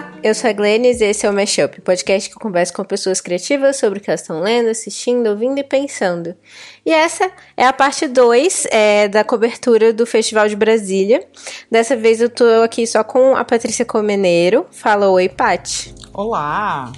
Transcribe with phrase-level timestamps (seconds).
[0.00, 2.82] Olá, eu sou a Glennis e esse é o Mashup, podcast que eu converso com
[2.82, 6.34] pessoas criativas sobre o que elas estão lendo, assistindo, ouvindo e pensando.
[6.86, 11.22] E essa é a parte 2 é, da cobertura do Festival de Brasília.
[11.70, 14.64] Dessa vez eu tô aqui só com a Patrícia Comeneiro.
[14.70, 15.94] Fala oi, Pati.
[16.14, 16.90] Olá!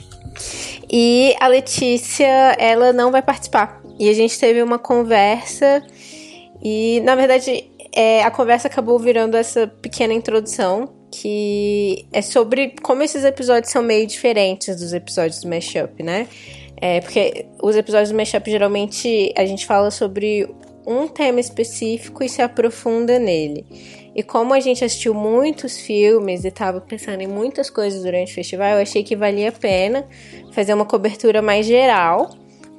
[0.89, 3.83] E a Letícia, ela não vai participar.
[3.99, 5.85] E a gente teve uma conversa
[6.63, 13.03] e, na verdade, é, a conversa acabou virando essa pequena introdução que é sobre como
[13.03, 16.27] esses episódios são meio diferentes dos episódios do Mashup, né?
[16.81, 20.49] É, porque os episódios do Mashup geralmente a gente fala sobre
[20.87, 23.65] um tema específico e se aprofunda nele.
[24.17, 28.35] E como a gente assistiu muitos filmes e estava pensando em muitas coisas durante o
[28.35, 30.07] festival, eu achei que valia a pena
[30.53, 32.31] fazer uma cobertura mais geral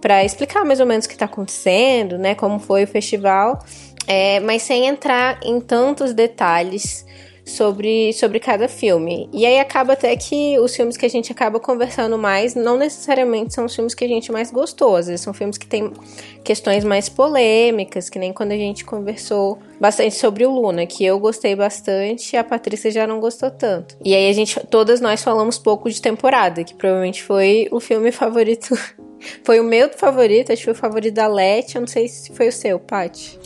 [0.02, 2.36] para explicar mais ou menos o que está acontecendo, né?
[2.36, 3.64] Como foi o festival,
[4.06, 7.06] é, mas sem entrar em tantos detalhes
[7.46, 9.30] sobre, sobre cada filme.
[9.34, 13.54] E aí acaba até que os filmes que a gente acaba conversando mais não necessariamente
[13.54, 14.96] são os filmes que a gente mais gostou.
[14.96, 15.92] Às vezes são filmes que têm
[16.44, 21.20] questões mais polêmicas, que nem quando a gente conversou bastante sobre o Luna, que eu
[21.20, 23.98] gostei bastante e a Patrícia já não gostou tanto.
[24.04, 28.12] E aí a gente, todas nós falamos pouco de temporada, que provavelmente foi o filme
[28.12, 28.78] favorito.
[29.44, 32.32] foi o meu favorito, acho que foi o favorito da Leti, eu não sei se
[32.34, 33.40] foi o seu, Paty.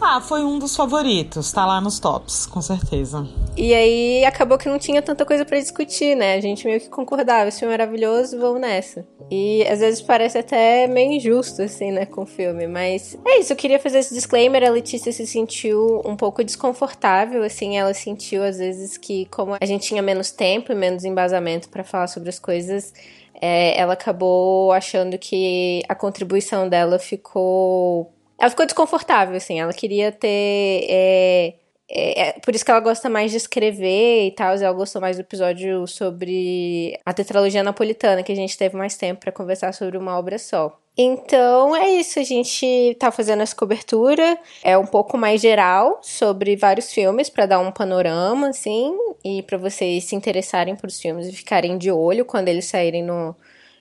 [0.00, 3.26] Ah, foi um dos favoritos, tá lá nos tops, com certeza.
[3.56, 6.34] E aí acabou que não tinha tanta coisa para discutir, né?
[6.34, 9.06] A gente meio que concordava, esse filme é maravilhoso, vamos nessa.
[9.30, 12.66] E às vezes parece até meio injusto, assim, né, com o filme.
[12.66, 14.62] Mas é isso, eu queria fazer esse disclaimer.
[14.62, 19.66] A Letícia se sentiu um pouco desconfortável, assim, ela sentiu às vezes que, como a
[19.66, 22.92] gente tinha menos tempo e menos embasamento para falar sobre as coisas.
[23.40, 29.60] É, ela acabou achando que a contribuição dela ficou ela ficou desconfortável, assim.
[29.60, 30.86] Ela queria ter.
[30.88, 31.54] É,
[31.88, 34.54] é, é, por isso que ela gosta mais de escrever e tal.
[34.54, 39.20] Ela gostou mais do episódio sobre a tetralogia napolitana, que a gente teve mais tempo
[39.20, 40.78] para conversar sobre uma obra só.
[40.98, 46.56] Então é isso, a gente tá fazendo essa cobertura, é um pouco mais geral sobre
[46.56, 51.26] vários filmes para dar um panorama assim e para vocês se interessarem por os filmes
[51.28, 53.36] e ficarem de olho quando eles saírem no,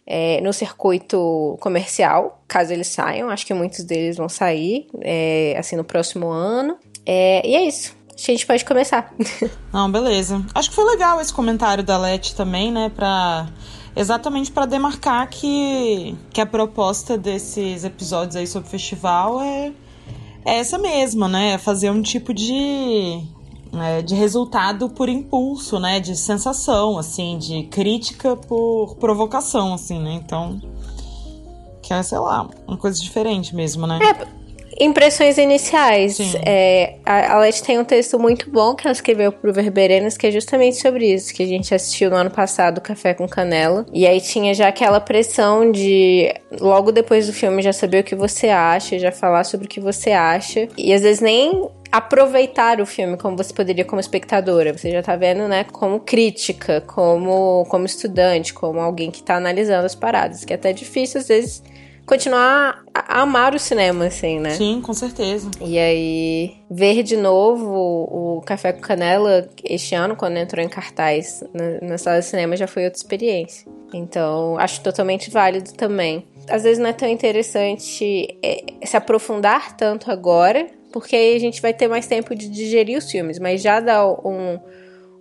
[0.07, 3.29] é, no circuito comercial, caso eles saiam.
[3.29, 6.77] Acho que muitos deles vão sair, é, assim, no próximo ano.
[7.05, 7.95] É, e é isso.
[8.15, 9.13] A gente pode começar.
[9.73, 10.45] Não, beleza.
[10.53, 12.89] Acho que foi legal esse comentário da Leti também, né?
[12.93, 13.47] Pra
[13.95, 19.71] exatamente para demarcar que, que a proposta desses episódios aí sobre o festival é,
[20.45, 21.53] é essa mesma, né?
[21.53, 23.21] É fazer um tipo de
[23.81, 25.99] é, de resultado por impulso, né?
[25.99, 30.13] De sensação, assim, de crítica por provocação, assim, né?
[30.13, 30.61] Então,
[31.81, 33.99] que é, sei lá, uma coisa diferente mesmo, né?
[34.01, 34.45] É,
[34.77, 36.17] Impressões iniciais.
[36.45, 40.31] É, a Leti tem um texto muito bom que ela escreveu pro Verberenas, que é
[40.31, 43.85] justamente sobre isso, que a gente assistiu no ano passado, Café com Canela.
[43.93, 48.15] E aí tinha já aquela pressão de, logo depois do filme, já saber o que
[48.15, 50.67] você acha, já falar sobre o que você acha.
[50.77, 54.77] E às vezes nem aproveitar o filme como você poderia como espectadora.
[54.77, 59.85] Você já tá vendo, né, como crítica, como, como estudante, como alguém que tá analisando
[59.85, 61.63] as paradas, que é até difícil às vezes
[62.05, 64.51] continuar a amar o cinema, assim, né?
[64.51, 65.49] Sim, com certeza.
[65.59, 71.43] E aí, ver de novo o Café com Canela este ano, quando entrou em cartaz
[71.53, 73.67] na, na sala de cinema, já foi outra experiência.
[73.93, 76.27] Então, acho totalmente válido também.
[76.49, 81.61] Às vezes não é tão interessante é, se aprofundar tanto agora, porque aí a gente
[81.61, 84.57] vai ter mais tempo de digerir os filmes, mas já dá um,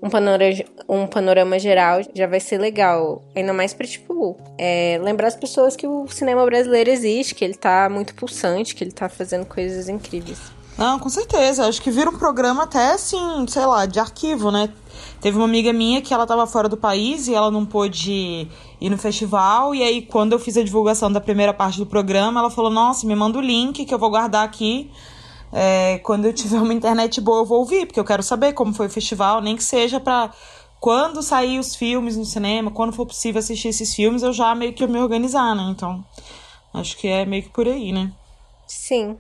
[0.00, 3.24] um, panorama, um panorama geral já vai ser legal.
[3.34, 7.54] Ainda mais pra, tipo, é, lembrar as pessoas que o cinema brasileiro existe, que ele
[7.54, 10.38] tá muito pulsante, que ele tá fazendo coisas incríveis.
[10.78, 11.66] Não, com certeza.
[11.66, 14.72] Acho que vira um programa até assim, sei lá, de arquivo, né?
[15.20, 18.46] Teve uma amiga minha que ela tava fora do país e ela não pôde
[18.80, 19.74] ir no festival.
[19.74, 23.04] E aí, quando eu fiz a divulgação da primeira parte do programa, ela falou: Nossa,
[23.09, 24.88] me manda o link que eu vou guardar aqui
[25.56, 28.74] é, quando eu tiver uma internet boa, eu vou ouvir, porque eu quero saber como
[28.74, 30.33] foi o festival, nem que seja pra
[30.80, 34.72] quando sair os filmes no cinema, quando for possível assistir esses filmes, eu já meio
[34.72, 35.62] que me organizar, né?
[35.71, 36.04] Então,
[36.74, 38.12] acho que é meio que por aí, né?
[38.66, 39.16] Sim.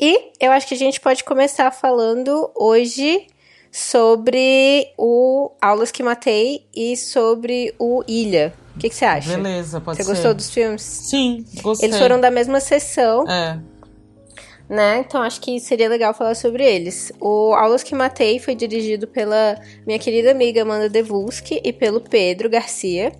[0.00, 3.26] E eu acho que a gente pode começar falando hoje
[3.70, 8.54] sobre o Aulas que Matei e sobre o Ilha.
[8.74, 9.36] O que, que você acha?
[9.36, 10.08] Beleza, pode você ser.
[10.08, 10.82] Você gostou dos filmes?
[10.82, 11.90] Sim, gostei.
[11.90, 13.28] Eles foram da mesma sessão.
[13.28, 13.60] É.
[14.72, 15.04] né?
[15.06, 17.12] Então acho que seria legal falar sobre eles.
[17.20, 22.48] O Aulas que Matei foi dirigido pela minha querida amiga Amanda Devulski e pelo Pedro
[22.48, 23.12] Garcia.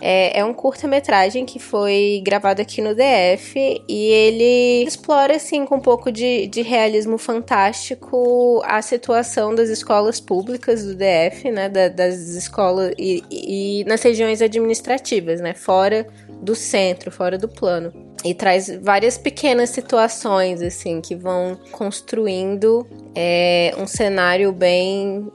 [0.00, 5.76] É, é um curta-metragem que foi gravado aqui no DF e ele explora, assim, com
[5.76, 11.68] um pouco de, de realismo fantástico a situação das escolas públicas do DF, né?
[11.68, 15.54] Da, das escolas e, e nas regiões administrativas, né?
[15.54, 16.08] Fora
[16.40, 17.92] do centro, fora do plano.
[18.24, 25.30] E traz várias pequenas situações, assim, que vão construindo é, um cenário bem.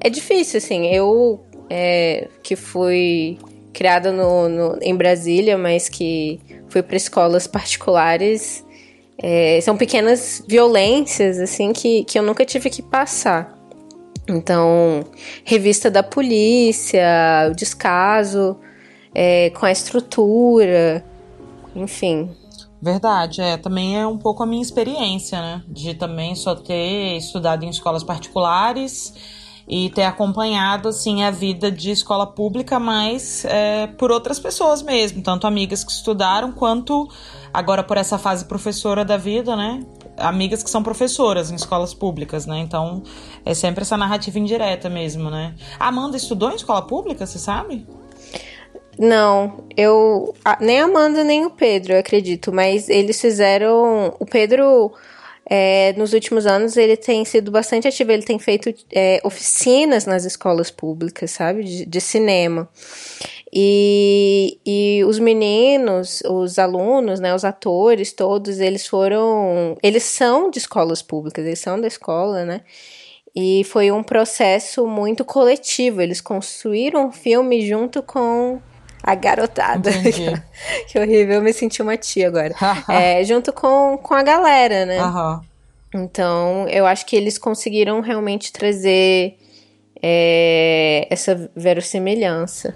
[0.00, 0.86] É difícil, assim.
[0.86, 3.38] Eu, é, que fui
[3.72, 8.64] criada no, no, em Brasília, mas que fui para escolas particulares.
[9.18, 13.54] É, são pequenas violências, assim, que, que eu nunca tive que passar.
[14.26, 15.04] Então,
[15.44, 17.04] revista da polícia,
[17.50, 18.58] o descaso
[19.14, 21.04] é, com a estrutura,
[21.74, 22.30] enfim.
[22.82, 23.56] Verdade, é.
[23.56, 25.62] Também é um pouco a minha experiência, né?
[25.66, 29.14] De também só ter estudado em escolas particulares
[29.66, 35.22] e ter acompanhado assim a vida de escola pública, mas é, por outras pessoas mesmo,
[35.22, 37.08] tanto amigas que estudaram quanto
[37.52, 39.82] agora por essa fase professora da vida, né?
[40.18, 42.58] Amigas que são professoras em escolas públicas, né?
[42.58, 43.02] Então
[43.44, 45.54] é sempre essa narrativa indireta mesmo, né?
[45.80, 47.86] Amanda estudou em escola pública, você sabe?
[48.98, 50.34] Não, eu.
[50.60, 54.14] Nem a Amanda nem o Pedro, eu acredito, mas eles fizeram.
[54.18, 54.92] O Pedro
[55.46, 60.24] é, nos últimos anos ele tem sido bastante ativo, ele tem feito é, oficinas nas
[60.24, 62.68] escolas públicas, sabe, de, de cinema.
[63.52, 69.76] E, e os meninos, os alunos, né, os atores, todos, eles foram.
[69.82, 72.62] Eles são de escolas públicas, eles são da escola, né?
[73.36, 76.00] E foi um processo muito coletivo.
[76.00, 78.60] Eles construíram um filme junto com
[79.04, 79.90] a garotada.
[80.88, 82.54] que horrível, eu me senti uma tia agora.
[82.88, 85.04] é, junto com, com a galera, né?
[85.04, 85.40] Uhum.
[85.94, 89.36] Então, eu acho que eles conseguiram realmente trazer
[90.02, 92.74] é, essa verossimilhança.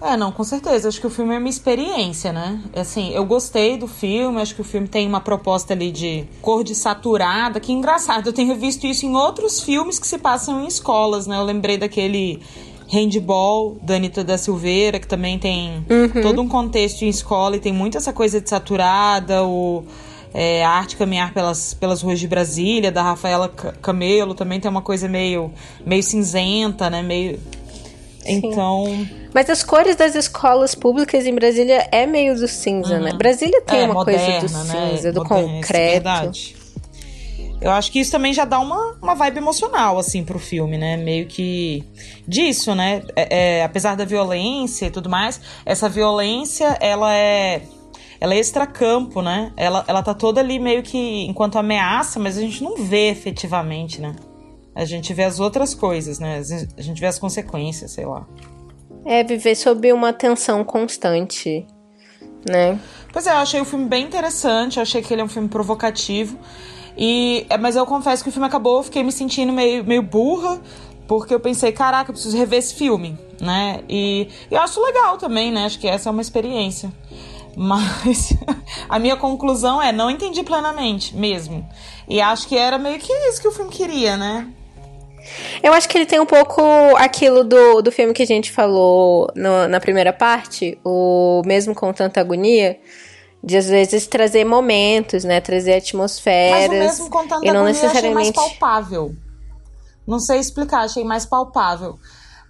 [0.00, 0.86] É, não, com certeza.
[0.86, 2.60] Acho que o filme é uma experiência, né?
[2.76, 6.62] Assim, eu gostei do filme, acho que o filme tem uma proposta ali de cor
[6.62, 8.26] de saturada, que engraçado.
[8.26, 11.38] Eu tenho visto isso em outros filmes que se passam em escolas, né?
[11.38, 12.42] Eu lembrei daquele
[12.88, 16.22] handball da Anitta da Silveira, que também tem uhum.
[16.22, 19.84] todo um contexto em escola e tem muito essa coisa de saturada, o
[20.34, 24.82] é, a arte caminhar pelas, pelas ruas de Brasília, da Rafaela Camelo, também tem uma
[24.82, 25.52] coisa meio,
[25.86, 27.02] meio cinzenta, né?
[27.02, 27.38] Meio.
[28.18, 28.40] Sim.
[28.42, 29.06] Então.
[29.32, 32.96] Mas as cores das escolas públicas em Brasília é meio do cinza, né?
[32.96, 33.04] uhum.
[33.04, 33.12] né?
[33.12, 34.90] Brasília tem é, uma moderna, coisa do né?
[34.90, 35.76] cinza, do moderna, concreto.
[35.76, 36.56] É verdade.
[37.64, 40.98] Eu acho que isso também já dá uma, uma vibe emocional, assim, pro filme, né?
[40.98, 41.82] Meio que
[42.28, 43.02] disso, né?
[43.16, 47.62] É, é, apesar da violência e tudo mais, essa violência, ela é
[48.20, 49.50] ela é extracampo, né?
[49.56, 53.98] Ela, ela tá toda ali meio que enquanto ameaça, mas a gente não vê efetivamente,
[53.98, 54.14] né?
[54.74, 56.42] A gente vê as outras coisas, né?
[56.76, 58.26] A gente vê as consequências, sei lá.
[59.06, 61.66] É, viver sob uma tensão constante,
[62.46, 62.78] né?
[63.10, 65.48] Pois é, eu achei o filme bem interessante, eu achei que ele é um filme
[65.48, 66.38] provocativo.
[66.96, 70.02] E, é, mas eu confesso que o filme acabou, eu fiquei me sentindo meio, meio
[70.02, 70.60] burra,
[71.06, 73.80] porque eu pensei, caraca, eu preciso rever esse filme, né?
[73.88, 75.64] E eu acho legal também, né?
[75.64, 76.92] Acho que essa é uma experiência.
[77.56, 78.34] Mas
[78.88, 81.68] a minha conclusão é, não entendi plenamente mesmo.
[82.08, 84.48] E acho que era meio que isso que o filme queria, né?
[85.62, 86.62] Eu acho que ele tem um pouco
[86.96, 91.92] aquilo do, do filme que a gente falou no, na primeira parte, o Mesmo com
[91.92, 92.78] Tanta Agonia,
[93.44, 95.40] de às vezes trazer momentos, né?
[95.40, 96.68] Trazer atmosferas.
[96.68, 99.14] Mas o mesmo contando e não necessariamente achei mais palpável.
[100.06, 101.98] Não sei explicar, achei mais palpável.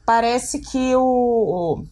[0.06, 1.84] Parece que o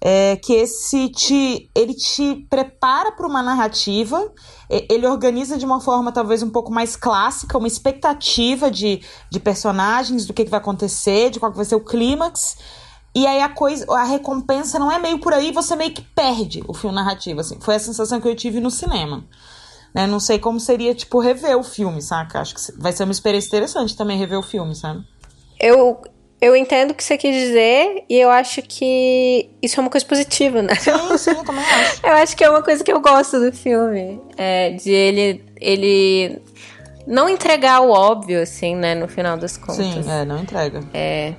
[0.00, 4.32] é, que esse te ele te prepara para uma narrativa,
[4.70, 10.26] ele organiza de uma forma talvez um pouco mais clássica, uma expectativa de, de personagens,
[10.26, 12.56] do que, que vai acontecer, de qual vai ser o clímax.
[13.14, 16.62] E aí a coisa, a recompensa não é meio por aí, você meio que perde
[16.68, 17.58] o filme narrativo, assim.
[17.60, 19.24] Foi a sensação que eu tive no cinema.
[19.94, 20.06] Né?
[20.06, 22.40] Não sei como seria, tipo, rever o filme, saca?
[22.40, 25.02] Acho que vai ser uma experiência interessante também rever o filme, sabe?
[25.58, 26.00] Eu,
[26.40, 30.06] eu entendo o que você quis dizer e eu acho que isso é uma coisa
[30.06, 30.74] positiva, né?
[30.74, 32.00] Sim, sim, eu também acho.
[32.06, 34.20] eu acho que é uma coisa que eu gosto do filme.
[34.36, 36.40] É, de ele, ele
[37.06, 39.76] não entregar o óbvio, assim, né, no final das contas.
[39.76, 40.84] Sim, é, não entrega.
[40.92, 41.34] É.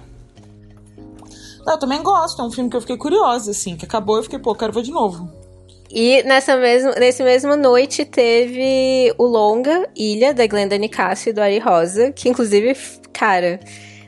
[1.69, 4.39] Eu também gosto, é um filme que eu fiquei curiosa, assim, que acabou eu fiquei,
[4.39, 5.29] pô, quero ver de novo.
[5.91, 11.41] E nessa mesma, nesse mesma noite teve o longa Ilha, da Glenda Nicásio e do
[11.41, 12.75] Ari Rosa, que inclusive,
[13.11, 13.59] cara,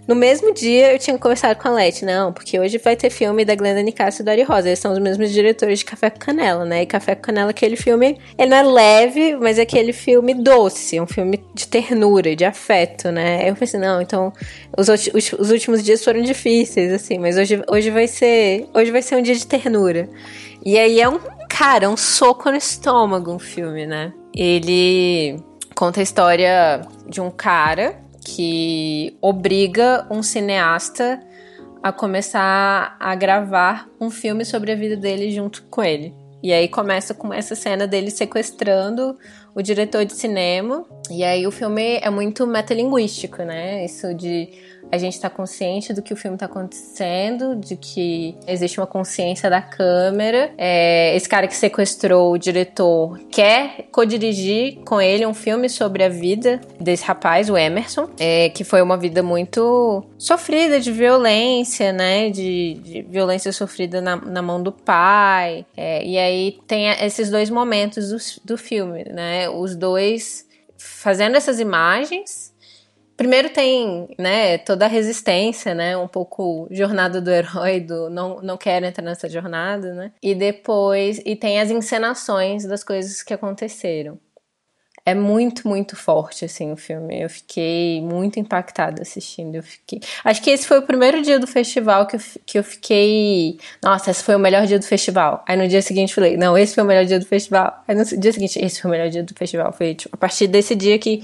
[0.08, 3.46] No mesmo dia eu tinha conversado com a Leti, não, porque hoje vai ter filme
[3.46, 4.70] da Glenda Nicásio e do Ari Rosa.
[4.70, 6.82] Eles são os mesmos diretores de Café com Canela, né?
[6.82, 11.00] E Café com Canela, aquele filme, ele não é leve, mas é aquele filme doce,
[11.00, 13.48] um filme de ternura, de afeto, né?
[13.48, 14.34] Eu pensei, não, então
[14.76, 18.68] os, os, os últimos dias foram difíceis, assim, mas hoje, hoje vai ser.
[18.74, 20.10] Hoje vai ser um dia de ternura.
[20.66, 24.12] E aí é um, cara, um soco no estômago um filme, né?
[24.36, 25.40] Ele
[25.76, 31.20] conta a história de um cara que obriga um cineasta
[31.82, 36.14] a começar a gravar um filme sobre a vida dele junto com ele.
[36.44, 39.18] E aí começa com essa cena dele sequestrando
[39.54, 40.86] o diretor de cinema.
[41.10, 43.86] E aí o filme é muito metalinguístico, né?
[43.86, 44.50] Isso de
[44.92, 49.50] a gente está consciente do que o filme está acontecendo, de que existe uma consciência
[49.50, 50.54] da câmera.
[50.58, 56.10] É, esse cara que sequestrou o diretor quer co-dirigir com ele um filme sobre a
[56.10, 62.30] vida desse rapaz, o Emerson, é, que foi uma vida muito sofrida de violência, né?
[62.30, 65.66] De, de violência sofrida na, na, mão do pai.
[65.76, 68.18] É, e aí tem esses dois momentos do,
[68.54, 69.50] do filme, né?
[69.50, 70.46] Os dois
[70.78, 72.51] fazendo essas imagens
[73.22, 78.58] Primeiro tem, né, toda a resistência, né, um pouco jornada do herói, do não, não
[78.58, 84.20] quero entrar nessa jornada, né, e depois, e tem as encenações das coisas que aconteceram.
[85.04, 87.22] É muito, muito forte, assim, o filme.
[87.22, 89.56] Eu fiquei muito impactada assistindo.
[89.56, 90.00] Eu fiquei...
[90.24, 93.58] Acho que esse foi o primeiro dia do festival que eu, que eu fiquei.
[93.84, 95.44] Nossa, esse foi o melhor dia do festival.
[95.48, 97.84] Aí no dia seguinte falei, não, esse foi o melhor dia do festival.
[97.88, 99.74] Aí no dia seguinte, esse foi o melhor dia do festival.
[99.74, 101.24] Foi tipo, a partir desse dia que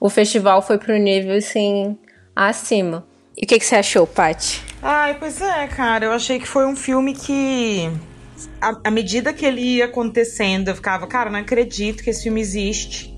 [0.00, 1.96] o festival foi pro nível, assim,
[2.34, 3.04] acima.
[3.36, 4.62] E o que, que você achou, Paty?
[4.82, 6.06] Ai, pois é, cara.
[6.06, 7.88] Eu achei que foi um filme que.
[8.60, 13.11] À, medida que ele ia acontecendo, eu ficava, cara, não acredito que esse filme existe.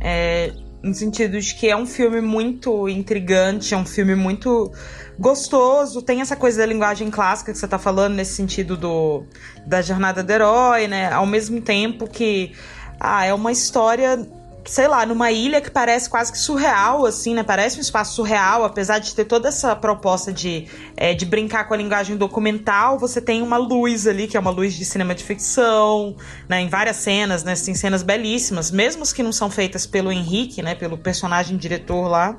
[0.00, 0.52] É,
[0.82, 4.72] no sentido de que é um filme muito intrigante, é um filme muito
[5.18, 9.24] gostoso, tem essa coisa da linguagem clássica que você tá falando, nesse sentido do,
[9.66, 11.12] da jornada do herói, né?
[11.12, 12.52] Ao mesmo tempo que
[12.98, 14.26] ah, é uma história
[14.64, 17.42] sei lá, numa ilha que parece quase que surreal, assim, né?
[17.42, 21.74] Parece um espaço surreal, apesar de ter toda essa proposta de, é, de brincar com
[21.74, 25.24] a linguagem documental, você tem uma luz ali, que é uma luz de cinema de
[25.24, 26.16] ficção,
[26.48, 26.60] né?
[26.60, 27.54] Em várias cenas, né?
[27.54, 30.74] Tem cenas belíssimas, mesmo as que não são feitas pelo Henrique, né?
[30.74, 32.36] Pelo personagem diretor lá.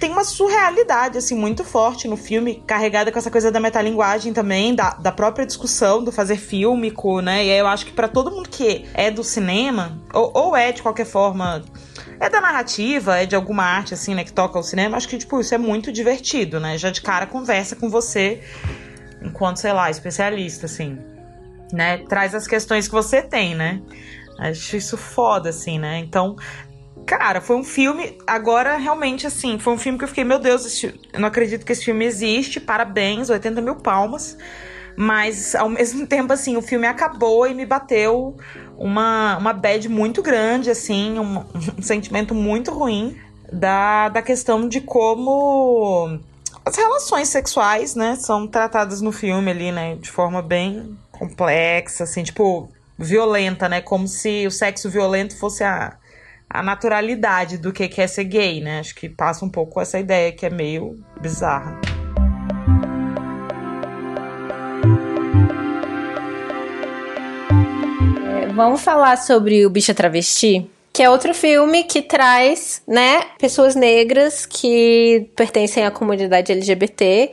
[0.00, 4.74] Tem uma surrealidade, assim, muito forte no filme, carregada com essa coisa da metalinguagem também,
[4.74, 7.44] da, da própria discussão do fazer fílmico, né?
[7.44, 10.72] E aí eu acho que para todo mundo que é do cinema, ou, ou é
[10.72, 11.64] de qualquer forma
[12.20, 15.18] é da narrativa, é de alguma arte, assim, né, que toca o cinema, acho que,
[15.18, 16.78] tipo, isso é muito divertido, né?
[16.78, 18.40] Já de cara conversa com você
[19.22, 20.98] enquanto, sei lá, especialista, assim,
[21.72, 21.98] né?
[22.08, 23.80] Traz as questões que você tem, né?
[24.38, 25.98] Acho isso foda, assim, né?
[25.98, 26.36] Então,
[27.06, 28.18] cara, foi um filme.
[28.26, 31.72] Agora, realmente, assim, foi um filme que eu fiquei, meu Deus, eu não acredito que
[31.72, 32.60] esse filme existe.
[32.60, 34.36] Parabéns, 80 mil palmas.
[34.96, 38.36] Mas, ao mesmo tempo, assim, o filme acabou e me bateu
[38.76, 41.44] uma, uma bad muito grande, assim, um,
[41.78, 43.16] um sentimento muito ruim
[43.52, 46.18] da, da questão de como
[46.64, 52.22] as relações sexuais, né, são tratadas no filme ali, né, de forma bem complexa, assim,
[52.22, 55.96] tipo, violenta, né, como se o sexo violento fosse a,
[56.48, 60.32] a naturalidade do que é ser gay, né, acho que passa um pouco essa ideia
[60.32, 61.80] que é meio bizarra.
[68.54, 70.70] Vamos falar sobre o Bicha Travesti?
[70.92, 77.32] Que é outro filme que traz, né, pessoas negras que pertencem à comunidade LGBT,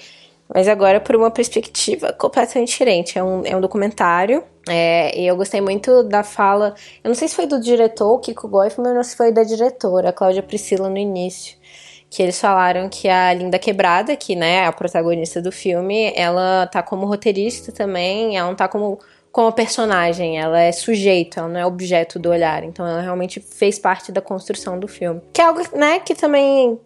[0.54, 3.20] mas agora por uma perspectiva completamente diferente.
[3.20, 6.74] É um, é um documentário, é, e eu gostei muito da fala,
[7.04, 10.42] eu não sei se foi do diretor, Kiko Goifman, ou se foi da diretora, Cláudia
[10.42, 11.62] Priscila, no início
[12.10, 16.68] que eles falaram que a Linda Quebrada, que né, é a protagonista do filme, ela
[16.68, 19.00] tá como roteirista também, ela não tá como
[19.32, 22.64] como personagem, ela é sujeito, ela não é objeto do olhar.
[22.64, 25.22] Então ela realmente fez parte da construção do filme.
[25.34, 26.80] Que é algo, né, que também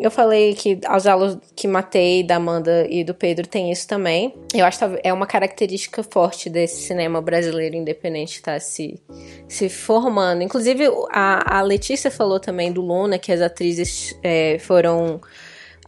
[0.00, 4.34] eu falei que aos alunos que matei da Amanda e do Pedro tem isso também.
[4.52, 9.00] Eu acho que é uma característica forte desse cinema brasileiro independente estar tá se,
[9.48, 10.42] se formando.
[10.42, 15.20] Inclusive, a, a Letícia falou também do Luna, que as atrizes é, foram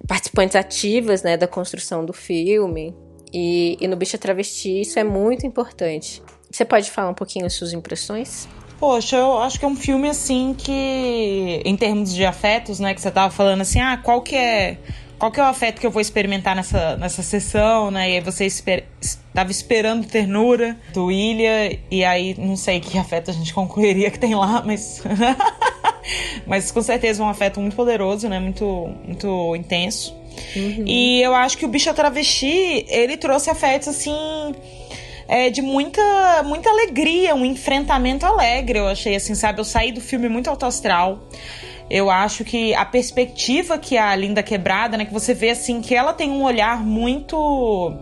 [0.06, 2.94] participantes ativas né, da construção do filme.
[3.32, 6.22] E, e no Bicha Travesti isso é muito importante.
[6.50, 8.48] Você pode falar um pouquinho as suas impressões?
[8.78, 13.00] Poxa, eu acho que é um filme assim que, em termos de afetos, né, que
[13.00, 14.76] você tava falando assim, ah, qual que é,
[15.18, 18.10] qual que é o afeto que eu vou experimentar nessa, nessa sessão, né?
[18.10, 23.30] E aí você esper, estava esperando ternura do Ilha e aí não sei que afeto
[23.30, 25.02] a gente concluiria que tem lá, mas
[26.46, 28.38] mas com certeza é um afeto muito poderoso, né?
[28.38, 30.14] Muito muito intenso.
[30.54, 30.84] Uhum.
[30.86, 34.14] E eu acho que o bicho travesti, ele trouxe afetos assim.
[35.28, 39.58] É, de muita, muita alegria, um enfrentamento alegre, eu achei assim, sabe?
[39.58, 41.20] Eu saí do filme muito alto astral.
[41.90, 45.94] Eu acho que a perspectiva que a Linda Quebrada, né, que você vê assim que
[45.94, 47.92] ela tem um olhar muito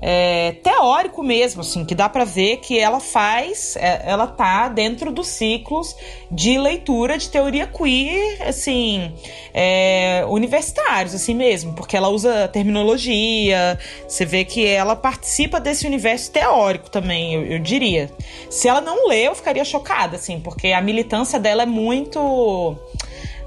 [0.00, 5.10] é, teórico mesmo, assim, que dá para ver que ela faz, é, ela tá dentro
[5.10, 5.94] dos ciclos
[6.30, 9.12] de leitura de teoria queer, assim,
[9.52, 16.30] é, universitários, assim mesmo, porque ela usa terminologia, você vê que ela participa desse universo
[16.30, 18.10] teórico também, eu, eu diria.
[18.48, 22.76] Se ela não lê, eu ficaria chocada, assim, porque a militância dela é muito.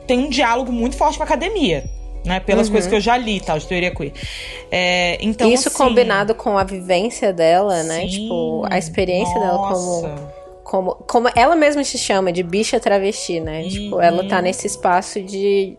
[0.05, 2.39] tem um diálogo muito forte com a academia né?
[2.39, 2.73] Pelas uhum.
[2.73, 4.13] coisas que eu já li, tal, de teoria queer.
[4.71, 8.01] É, então, Isso assim, combinado com a vivência dela, né?
[8.01, 9.47] Sim, tipo, a experiência nossa.
[9.47, 10.41] dela como.
[10.63, 13.63] Como, como ela mesma se chama, de bicha travesti, né?
[13.63, 13.69] Uhum.
[13.69, 15.77] Tipo, ela tá nesse espaço de,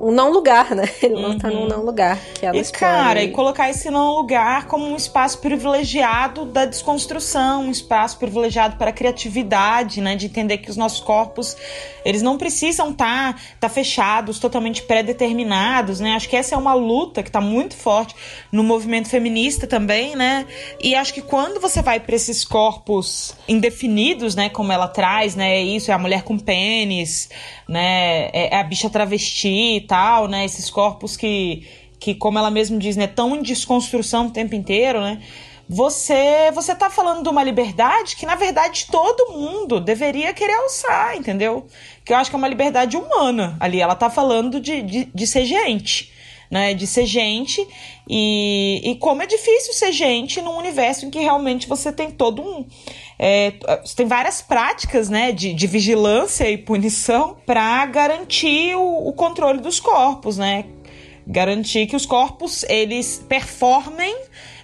[0.00, 0.84] um não lugar, né?
[1.02, 1.22] Ele uhum.
[1.22, 4.86] não tá num não lugar que ela E cara, e colocar esse não lugar como
[4.86, 10.16] um espaço privilegiado da desconstrução, um espaço privilegiado para a criatividade, né?
[10.16, 11.56] De entender que os nossos corpos,
[12.04, 16.14] eles não precisam estar tá, tá fechados, totalmente pré-determinados, né?
[16.14, 18.14] Acho que essa é uma luta que tá muito forte
[18.50, 20.46] no movimento feminista também, né?
[20.82, 24.48] E acho que quando você vai para esses corpos indefinidos, né?
[24.48, 25.60] Como ela traz, né?
[25.60, 27.28] Isso é a mulher com pênis,
[27.70, 28.28] né?
[28.32, 30.44] É, é a bicha travesti e tal, né?
[30.44, 31.66] Esses corpos que,
[32.00, 33.06] que como ela mesma diz, né?
[33.06, 35.22] Tão em desconstrução o tempo inteiro, né?
[35.68, 41.16] Você, você tá falando de uma liberdade que, na verdade, todo mundo deveria querer alçar,
[41.16, 41.64] entendeu?
[42.04, 43.80] Que eu acho que é uma liberdade humana ali.
[43.80, 46.12] Ela tá falando de, de, de ser gente
[46.50, 46.74] né?
[46.74, 47.66] De ser gente.
[48.08, 52.42] E, e como é difícil ser gente num universo em que realmente você tem todo
[52.42, 52.66] um.
[53.18, 53.52] É,
[53.94, 59.78] tem várias práticas né, de, de vigilância e punição para garantir o, o controle dos
[59.78, 60.64] corpos, né?
[61.26, 64.16] Garantir que os corpos eles performem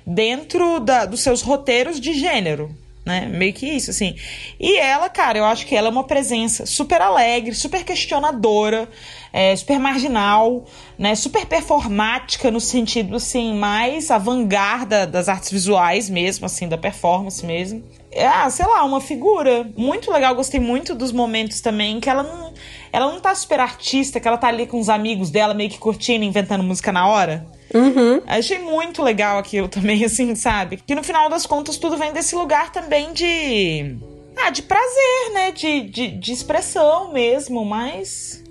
[0.07, 2.75] dentro da, dos seus roteiros de gênero,
[3.07, 3.25] né?
[3.27, 4.17] Meio que isso, assim.
[4.59, 8.89] E ela, cara, eu acho que ela é uma presença super alegre, super questionadora,
[9.33, 10.65] é, super marginal,
[10.99, 11.15] né?
[11.15, 17.85] Super performática no sentido, assim, mais avant-garde das artes visuais mesmo, assim, da performance mesmo.
[18.11, 20.35] É, ah, sei lá, uma figura muito legal.
[20.35, 22.53] Gostei muito dos momentos também que ela não,
[22.93, 25.79] ela não tá super artista, que ela tá ali com os amigos dela meio que
[25.79, 27.47] curtindo, inventando música na hora.
[27.77, 28.23] Uhum.
[28.27, 30.79] Achei muito legal aquilo também, assim, sabe?
[30.79, 33.97] Que no final das contas tudo vem desse lugar também de.
[34.37, 35.51] Ah, de prazer, né?
[35.53, 38.43] De, de, de expressão mesmo, mas.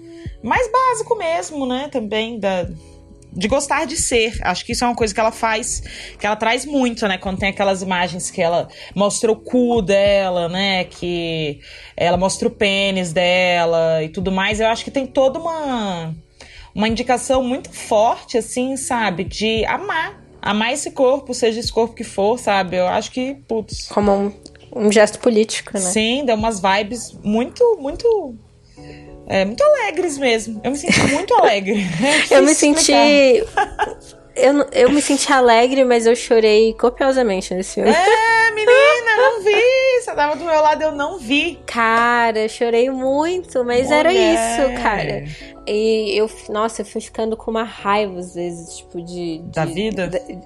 [0.44, 1.90] Mais básico mesmo, né?
[1.92, 2.68] Também da.
[3.34, 4.38] De gostar de ser.
[4.42, 5.82] Acho que isso é uma coisa que ela faz,
[6.18, 7.18] que ela traz muito, né?
[7.18, 10.86] Quando tem aquelas imagens que ela mostra o cu dela, né?
[10.86, 11.60] Que
[11.98, 14.62] ela mostra o pênis dela e tudo mais.
[14.62, 16.16] Eu acho que tem toda uma
[16.76, 19.24] uma indicação muito forte, assim, sabe?
[19.24, 20.22] De amar.
[20.42, 22.76] Amar esse corpo, seja esse corpo que for, sabe?
[22.76, 23.88] Eu acho que, putz.
[23.88, 24.34] Como um,
[24.76, 25.80] um gesto político, né?
[25.80, 28.36] Sim, deu umas vibes muito, muito
[29.28, 30.62] é, muito alegres mesmo.
[30.64, 31.84] Eu me senti muito alegre.
[32.30, 32.92] É eu me senti.
[34.36, 37.90] eu, eu me senti alegre, mas eu chorei copiosamente nesse filme.
[37.90, 40.02] É, menina, não vi.
[40.02, 41.60] Você tava do meu lado, eu não vi.
[41.66, 44.00] Cara, eu chorei muito, mas Mulher.
[44.00, 45.24] era isso, cara.
[45.68, 49.40] E eu, nossa, eu fui ficando com uma raiva, às vezes, tipo, de.
[49.40, 50.08] de da vida?
[50.08, 50.40] De,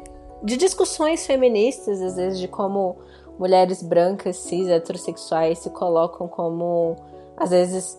[0.44, 2.98] de discussões feministas, às vezes, de como
[3.38, 6.96] mulheres brancas, cis, heterossexuais se colocam como.
[7.38, 7.98] Às vezes.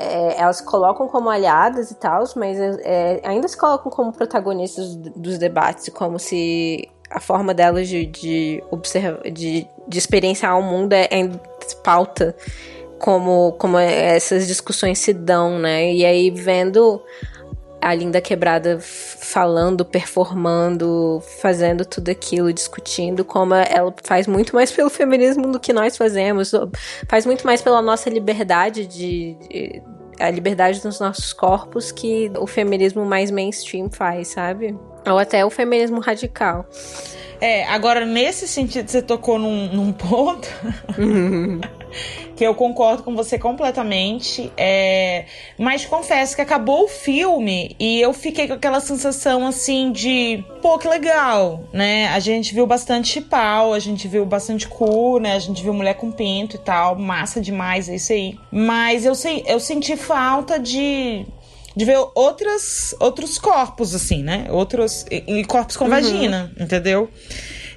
[0.00, 4.94] É, elas se colocam como aliadas e tal, mas é, ainda se colocam como protagonistas
[4.94, 10.92] dos debates, como se a forma delas de, de observar, de, de experienciar o mundo
[10.92, 11.30] é, é
[11.82, 12.34] pauta
[12.98, 15.92] como, como essas discussões se dão, né?
[15.92, 17.02] E aí vendo
[17.80, 24.90] a Linda Quebrada falando, performando, fazendo tudo aquilo, discutindo como ela faz muito mais pelo
[24.90, 26.52] feminismo do que nós fazemos,
[27.08, 29.82] faz muito mais pela nossa liberdade de, de
[30.18, 34.76] a liberdade dos nossos corpos que o feminismo mais mainstream faz, sabe?
[35.06, 36.66] Ou até o feminismo radical.
[37.40, 40.48] É, agora nesse sentido você tocou num, num ponto
[42.34, 44.52] que eu concordo com você completamente.
[44.56, 45.24] É...
[45.58, 50.78] Mas confesso que acabou o filme e eu fiquei com aquela sensação assim de, pô,
[50.78, 52.08] que legal, né?
[52.08, 55.34] A gente viu bastante pau, a gente viu bastante cu, né?
[55.34, 58.38] A gente viu mulher com pinto e tal, massa demais, é isso aí.
[58.52, 61.26] Mas eu, sei, eu senti falta de
[61.78, 64.48] de ver outras, outros corpos, assim, né?
[64.50, 65.06] Outros.
[65.08, 65.90] E, corpos com uhum.
[65.90, 67.08] vagina, entendeu?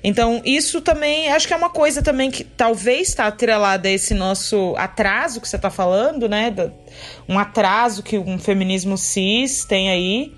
[0.04, 4.16] Então, isso também, acho que é uma coisa também que talvez está atrelada a esse
[4.16, 6.52] nosso atraso que você está falando, né?
[7.30, 10.34] Um atraso que um feminismo cis tem aí.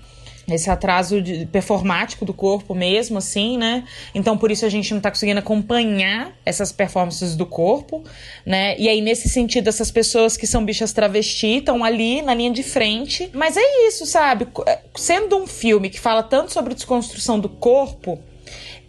[0.48, 3.84] Esse atraso de, performático do corpo mesmo, assim, né?
[4.14, 8.04] Então, por isso a gente não tá conseguindo acompanhar essas performances do corpo,
[8.44, 8.76] né?
[8.78, 12.62] E aí, nesse sentido, essas pessoas que são bichas travesti estão ali na linha de
[12.62, 13.30] frente.
[13.32, 14.46] Mas é isso, sabe?
[14.66, 18.18] É, sendo um filme que fala tanto sobre desconstrução do corpo,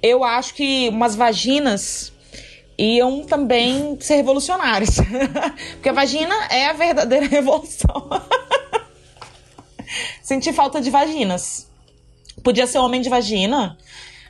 [0.01, 2.13] eu acho que umas vaginas
[2.77, 4.97] iam também ser revolucionárias.
[5.73, 8.09] Porque a vagina é a verdadeira revolução.
[10.21, 11.69] Senti falta de vaginas.
[12.43, 13.77] Podia ser homem de vagina.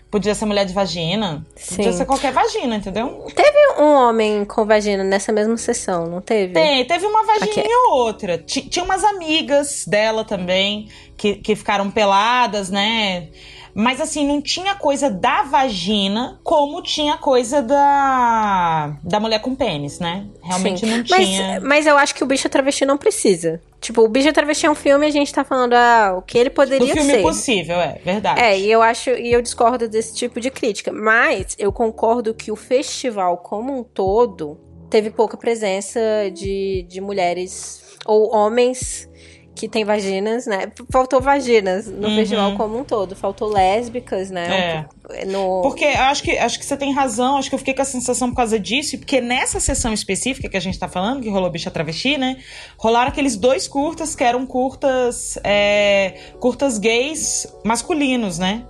[0.10, 1.46] Podia ser mulher de vagina.
[1.56, 1.76] Sim.
[1.78, 3.26] Podia ser qualquer vagina, entendeu?
[3.36, 6.54] Teve um homem com vagina nessa mesma sessão, não teve?
[6.54, 7.68] Tem, teve uma vagina Aqui.
[7.68, 8.38] ou outra.
[8.38, 13.28] Tinha umas amigas dela também que, que ficaram peladas, né?
[13.76, 20.00] Mas assim, não tinha coisa da vagina como tinha coisa da, da mulher com pênis,
[20.00, 20.26] né?
[20.42, 20.86] Realmente Sim.
[20.86, 21.60] não tinha.
[21.60, 23.62] Mas, mas eu acho que o bicho travesti não precisa.
[23.82, 26.38] Tipo, o bicho travesti é um filme e a gente tá falando ah, o que
[26.38, 26.94] ele poderia ser.
[26.94, 27.22] O filme ser.
[27.22, 28.40] possível, é, verdade.
[28.40, 30.94] É, e eu acho, e eu discordo desse tipo de crítica.
[30.94, 34.58] Mas eu concordo que o festival como um todo
[34.90, 36.00] teve pouca presença
[36.34, 39.10] de, de mulheres ou homens
[39.56, 40.72] que tem vaginas, né?
[40.92, 42.16] Faltou vaginas no uhum.
[42.16, 43.16] festival como um todo.
[43.16, 44.86] Faltou lésbicas, né?
[45.10, 45.26] É.
[45.26, 45.62] No...
[45.62, 48.30] Porque acho que, acho que você tem razão, acho que eu fiquei com a sensação
[48.30, 51.72] por causa disso, porque nessa sessão específica que a gente tá falando, que rolou Bicha
[51.72, 52.38] Travesti, né?
[52.78, 55.40] Rolaram aqueles dois curtas que eram curtas.
[55.44, 58.66] É, curtas gays masculinos, né?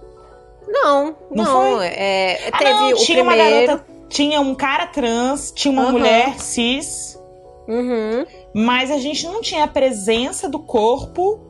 [0.67, 1.43] Não, não.
[1.43, 1.87] não foi?
[1.87, 3.23] É, ah, teve não, o tinha primeiro...
[3.23, 3.85] uma garota.
[4.07, 5.91] Tinha um cara trans, tinha uma uhum.
[5.93, 7.19] mulher cis.
[7.67, 8.25] Uhum.
[8.57, 11.41] Mas a gente não tinha a presença do corpo.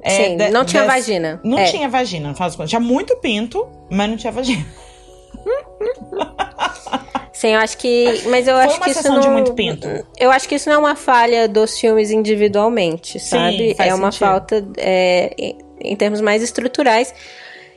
[0.00, 1.40] É, Sim, não tinha vagina.
[1.42, 1.64] Não é.
[1.64, 2.68] tinha vagina, faz conta.
[2.68, 4.64] Tinha muito pinto, mas não tinha vagina.
[7.32, 8.22] Sim, eu acho que.
[8.26, 9.08] Mas eu Foi acho que isso.
[9.08, 9.88] Não, de muito pinto.
[10.16, 13.74] Eu acho que isso não é uma falha dos filmes individualmente, sabe?
[13.74, 14.28] Sim, é uma sentido.
[14.28, 15.34] falta é,
[15.80, 17.12] em termos mais estruturais.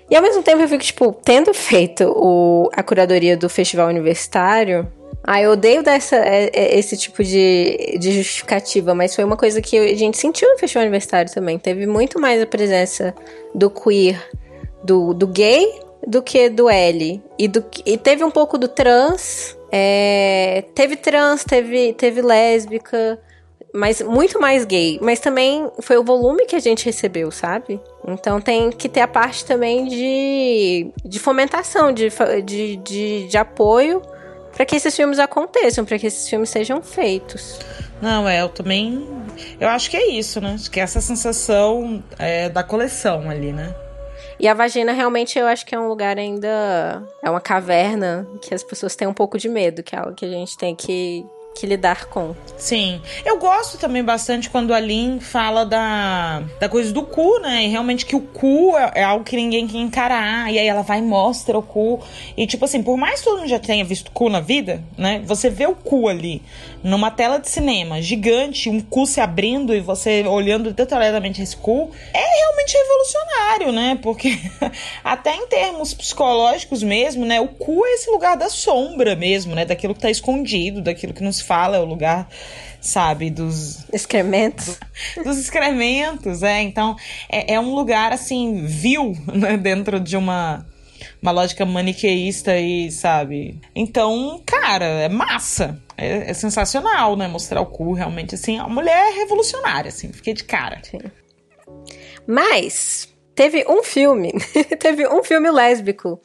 [0.08, 4.88] E ao mesmo tempo eu fico, tipo, tendo feito o, a curadoria do festival universitário,
[5.24, 9.62] ah, eu odeio dessa, é, é, esse tipo de, de justificativa, mas foi uma coisa
[9.62, 11.60] que a gente sentiu no festival universitário também.
[11.60, 13.14] Teve muito mais a presença
[13.54, 14.20] do queer,
[14.84, 17.22] do, do gay, do que do L.
[17.38, 19.56] E, do, e teve um pouco do trans.
[19.72, 23.20] É, teve trans, teve, teve lésbica,
[23.72, 24.98] mas muito mais gay.
[25.04, 27.80] Mas também foi o volume que a gente recebeu, sabe?
[28.08, 32.10] Então tem que ter a parte também de, de fomentação, de,
[32.44, 34.02] de, de, de apoio
[34.54, 37.60] para que esses filmes aconteçam, para que esses filmes sejam feitos.
[38.02, 39.08] Não, é, eu também.
[39.60, 40.54] Eu acho que é isso, né?
[40.56, 43.74] Acho que é essa sensação é, da coleção ali, né?
[44.40, 47.04] E a vagina realmente eu acho que é um lugar ainda.
[47.24, 50.26] É uma caverna que as pessoas têm um pouco de medo, que é algo que
[50.26, 52.36] a gente tem que que lidar com.
[52.58, 53.02] Sim.
[53.26, 57.66] Eu gosto também bastante quando a Lin fala da, da coisa do cu, né?
[57.66, 60.52] E realmente que o cu é, é, algo que ninguém quer encarar.
[60.52, 62.00] E aí ela vai e mostra o cu.
[62.38, 65.22] E tipo assim, por mais que todo mundo já tenha visto cu na vida, né?
[65.26, 66.42] Você vê o cu ali
[66.84, 71.92] numa tela de cinema gigante, um cu se abrindo e você olhando detalhadamente esse cu,
[72.14, 74.00] é realmente revolucionário, né?
[74.02, 74.38] Porque
[75.04, 77.40] até em termos psicológicos mesmo, né?
[77.40, 79.66] O cu é esse lugar da sombra mesmo, né?
[79.66, 82.28] Daquilo que tá escondido, daquilo que não se fala, é o lugar
[82.82, 84.80] sabe, dos excrementos.
[85.16, 86.62] Do, dos excrementos, é.
[86.62, 86.96] Então,
[87.30, 90.66] é, é um lugar assim vil, né, dentro de uma
[91.22, 93.60] uma lógica maniqueísta e, sabe?
[93.76, 95.80] Então, cara, é massa.
[95.98, 97.28] É, é, sensacional, né?
[97.28, 98.58] Mostrar o cu, realmente, assim.
[98.58, 100.12] A mulher é revolucionária, assim.
[100.12, 100.80] Fiquei de cara.
[100.84, 101.00] Sim.
[102.26, 104.34] Mas, teve um filme.
[104.80, 106.20] teve um filme lésbico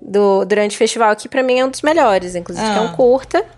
[0.00, 2.72] do, durante o festival que para mim é um dos melhores, inclusive, ah.
[2.72, 2.96] que é um ah.
[2.96, 3.57] curta.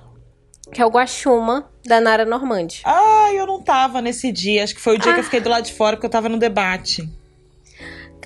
[0.72, 2.82] Que é o Guaxuma, da Nara Normandi.
[2.84, 4.62] Ah, eu não tava nesse dia.
[4.62, 5.14] Acho que foi o dia ah.
[5.14, 5.24] que eu ah.
[5.24, 7.08] fiquei do lado de fora, porque eu tava no debate.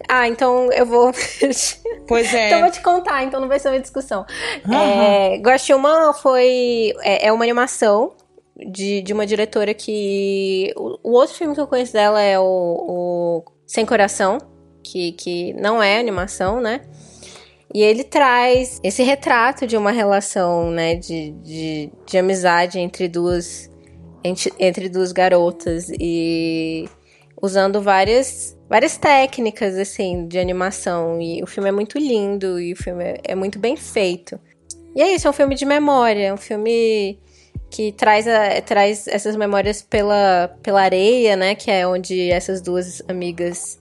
[0.08, 1.12] Ah, então eu vou.
[2.06, 2.48] Pois é.
[2.48, 4.26] então eu vou te contar, então não vai ser uma discussão.
[4.66, 4.74] Uhum.
[4.74, 6.92] É, Guaxuma foi.
[7.00, 8.12] É, é, uma animação
[8.56, 10.72] de, de uma diretora que.
[10.76, 14.36] O, o, outro filme que eu conheço dela é o, o Sem Coração,
[14.82, 16.82] que, que não é animação, né?
[17.74, 23.68] E ele traz esse retrato de uma relação, né, de, de, de amizade entre duas,
[24.22, 26.88] entre, duas garotas e
[27.42, 32.76] usando várias várias técnicas assim de animação e o filme é muito lindo e o
[32.76, 34.38] filme é, é muito bem feito.
[34.94, 37.18] E é isso, é um filme de memória, é um filme
[37.68, 43.02] que traz, a, traz essas memórias pela, pela areia, né, que é onde essas duas
[43.08, 43.80] amigas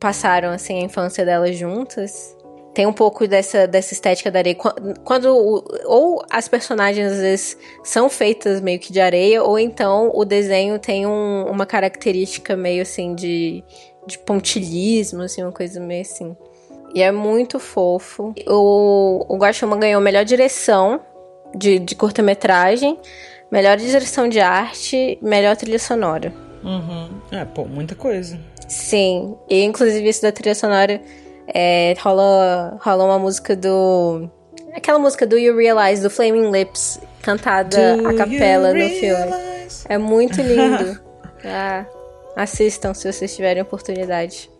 [0.00, 2.34] passaram assim a infância delas juntas
[2.74, 4.56] tem um pouco dessa, dessa estética da areia.
[5.04, 5.26] Quando
[5.84, 10.78] ou as personagens às vezes são feitas meio que de areia, ou então o desenho
[10.78, 13.62] tem um, uma característica meio assim de,
[14.06, 16.34] de pontilhismo, assim, uma coisa meio assim.
[16.94, 18.34] E é muito fofo.
[18.46, 21.00] O, o Guaxuma ganhou melhor direção
[21.54, 22.98] de, de curta-metragem,
[23.50, 26.32] melhor direção de arte, melhor trilha sonora.
[26.62, 27.20] Uhum.
[27.30, 28.38] É, pô, muita coisa.
[28.68, 31.00] Sim, e inclusive isso da trilha sonora
[31.54, 34.28] é, rola, rola uma música do.
[34.74, 39.32] Aquela música do You Realize, do Flaming Lips, cantada Do a capela no filme.
[39.88, 40.98] É muito lindo.
[41.44, 41.84] ah,
[42.36, 44.50] assistam se vocês tiverem oportunidade.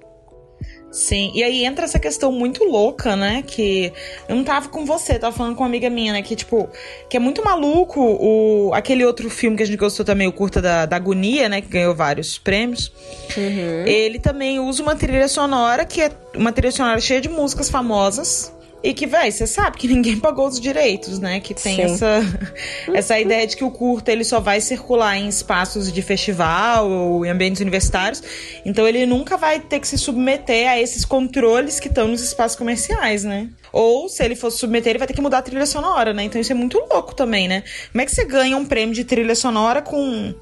[0.92, 3.42] Sim, e aí entra essa questão muito louca, né?
[3.46, 3.90] Que
[4.28, 6.20] eu não tava com você, tava falando com uma amiga minha, né?
[6.20, 6.68] Que, tipo,
[7.08, 10.60] que é muito maluco o, aquele outro filme que a gente gostou também, o Curta
[10.60, 11.62] da, da Agonia, né?
[11.62, 12.92] Que ganhou vários prêmios.
[13.34, 13.86] Uhum.
[13.86, 18.52] Ele também usa uma trilha sonora que é uma trilha sonora cheia de músicas famosas.
[18.82, 21.40] E que, véi, você sabe que ninguém pagou os direitos, né?
[21.40, 22.20] Que tem essa,
[22.92, 27.24] essa ideia de que o curta ele só vai circular em espaços de festival ou
[27.24, 28.22] em ambientes universitários.
[28.64, 32.56] Então ele nunca vai ter que se submeter a esses controles que estão nos espaços
[32.56, 33.48] comerciais, né?
[33.72, 36.24] Ou, se ele fosse submeter, ele vai ter que mudar a trilha sonora, né?
[36.24, 37.64] Então isso é muito louco também, né?
[37.90, 40.34] Como é que você ganha um prêmio de trilha sonora com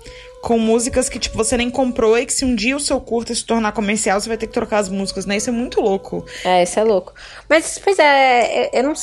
[0.43, 3.35] com músicas que, tipo, você nem comprou e que se um dia o seu curta
[3.35, 5.37] se tornar comercial, você vai ter que trocar as músicas, né?
[5.37, 6.25] Isso é muito louco.
[6.45, 7.13] É, isso é louco.
[7.49, 8.95] Mas, pois é, eu não,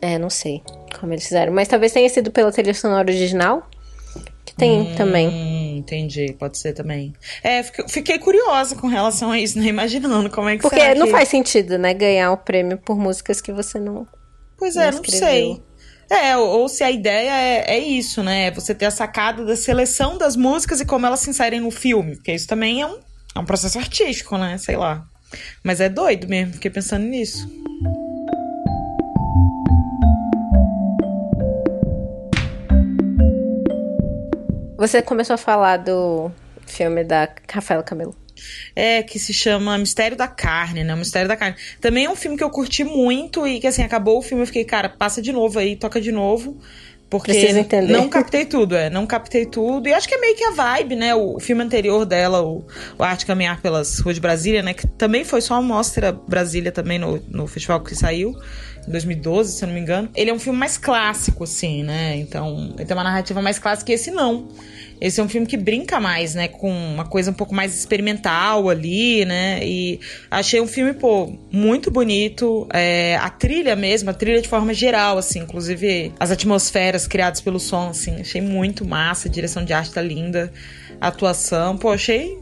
[0.00, 0.62] é, não sei
[0.98, 3.68] como eles fizeram, mas talvez tenha sido pela trilha sonora original,
[4.44, 5.76] que tem hum, também.
[5.76, 7.12] Entendi, pode ser também.
[7.42, 9.66] É, fiquei curiosa com relação a isso, né?
[9.68, 11.12] Imaginando como é que Porque não que...
[11.12, 14.06] faz sentido, né, ganhar o prêmio por músicas que você não
[14.58, 15.62] Pois é, não sei.
[16.08, 18.46] É, ou, se a ideia é, é isso, né?
[18.46, 21.70] É você ter a sacada da seleção das músicas e como elas se inserem no
[21.70, 22.14] filme.
[22.14, 22.98] Porque isso também é um,
[23.34, 24.56] é um processo artístico, né?
[24.58, 25.04] Sei lá.
[25.64, 27.48] Mas é doido mesmo, fiquei pensando nisso.
[34.78, 36.30] Você começou a falar do
[36.66, 38.14] filme da Rafaela Camelo.
[38.74, 40.94] É, que se chama Mistério da Carne, né?
[40.94, 41.56] O Mistério da Carne.
[41.80, 44.46] Também é um filme que eu curti muito e que, assim, acabou o filme eu
[44.46, 46.58] fiquei, cara, passa de novo aí, toca de novo.
[47.08, 47.30] Porque
[47.82, 48.90] não captei tudo, é.
[48.90, 49.88] Não captei tudo.
[49.88, 51.14] E acho que é meio que a vibe, né?
[51.14, 52.64] O filme anterior dela, o,
[52.98, 54.74] o Arte Caminhar pelas Ruas de Brasília, né?
[54.74, 58.34] Que também foi só uma mostra Brasília também no, no festival que saiu.
[58.86, 60.08] Em 2012, se eu não me engano.
[60.16, 62.16] Ele é um filme mais clássico, assim, né?
[62.16, 64.48] Então, ele tem uma narrativa mais clássica e esse não.
[65.00, 66.48] Esse é um filme que brinca mais, né?
[66.48, 69.60] Com uma coisa um pouco mais experimental ali, né?
[69.62, 72.66] E achei um filme, pô, muito bonito.
[72.72, 77.60] É, a trilha mesmo, a trilha de forma geral, assim, inclusive as atmosferas criadas pelo
[77.60, 79.28] som, assim, achei muito massa.
[79.28, 80.52] A direção de arte tá linda.
[81.00, 82.38] A atuação, pô, achei.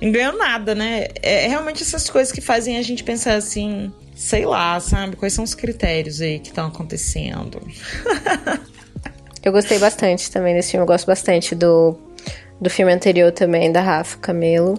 [0.00, 1.08] Não ganhou nada, né?
[1.22, 5.16] É, é realmente essas coisas que fazem a gente pensar assim, sei lá, sabe?
[5.16, 7.60] Quais são os critérios aí que estão acontecendo?
[9.46, 10.82] Eu gostei bastante também desse filme.
[10.82, 11.96] Eu gosto bastante do,
[12.60, 14.74] do filme anterior também, da Rafa Camelo.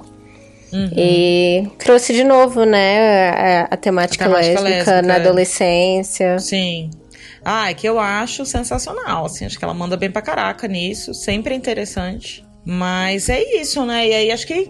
[0.73, 0.91] Uhum.
[0.93, 5.17] E trouxe de novo, né, a, a, temática, a temática lésbica, lésbica, na é.
[5.21, 6.37] adolescência.
[6.39, 6.89] Sim.
[7.45, 11.13] Ah, é que eu acho sensacional, assim, acho que ela manda bem pra caraca nisso,
[11.13, 12.45] sempre interessante.
[12.65, 14.05] Mas é isso, né?
[14.05, 14.69] E aí acho que,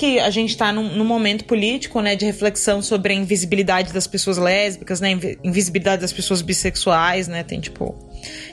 [0.00, 4.06] que a gente tá num, num, momento político, né, de reflexão sobre a invisibilidade das
[4.06, 5.10] pessoas lésbicas, né,
[5.44, 7.42] invisibilidade das pessoas bissexuais, né?
[7.44, 7.94] Tem, tipo,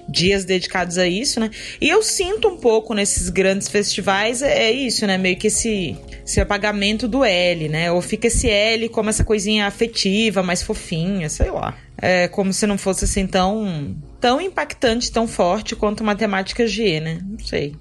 [0.10, 1.50] dias dedicados a isso, né?
[1.80, 5.18] E eu sinto um pouco nesses grandes festivais é, é isso, né?
[5.18, 7.90] Meio que esse, esse apagamento do L, né?
[7.94, 11.78] Ou fica esse L como essa coisinha afetiva, mais fofinha, sei lá.
[11.98, 17.22] É como se não fosse assim tão, tão impactante, tão forte quanto matemática G, né?
[17.26, 17.74] Não sei.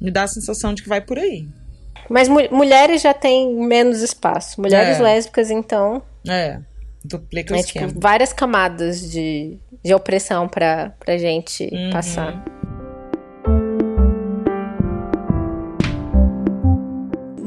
[0.00, 1.48] Me dá a sensação de que vai por aí.
[2.10, 4.60] Mas mu mulheres já têm menos espaço.
[4.60, 5.02] Mulheres é.
[5.02, 6.02] lésbicas, então.
[6.28, 6.58] É.
[7.04, 11.90] Duplica o é, tipo, várias camadas de, de opressão pra, pra gente uhum.
[11.90, 12.44] passar.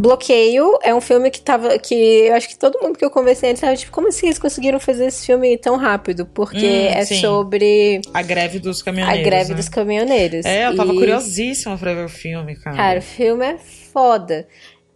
[0.04, 1.80] Bloqueio é um filme que tava.
[1.80, 4.38] que eu acho que todo mundo que eu conversei antes tava tipo, como assim eles
[4.38, 6.26] conseguiram fazer esse filme tão rápido?
[6.26, 7.22] Porque hum, é sim.
[7.22, 8.02] sobre.
[8.13, 9.22] A greve dos caminhoneiros.
[9.22, 9.56] A greve né?
[9.56, 10.46] dos caminhoneiros.
[10.46, 10.98] É, eu tava e...
[10.98, 12.76] curiosíssima pra ver o filme, cara.
[12.76, 14.46] Cara, o filme é foda.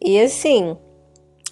[0.02, 0.76] E assim,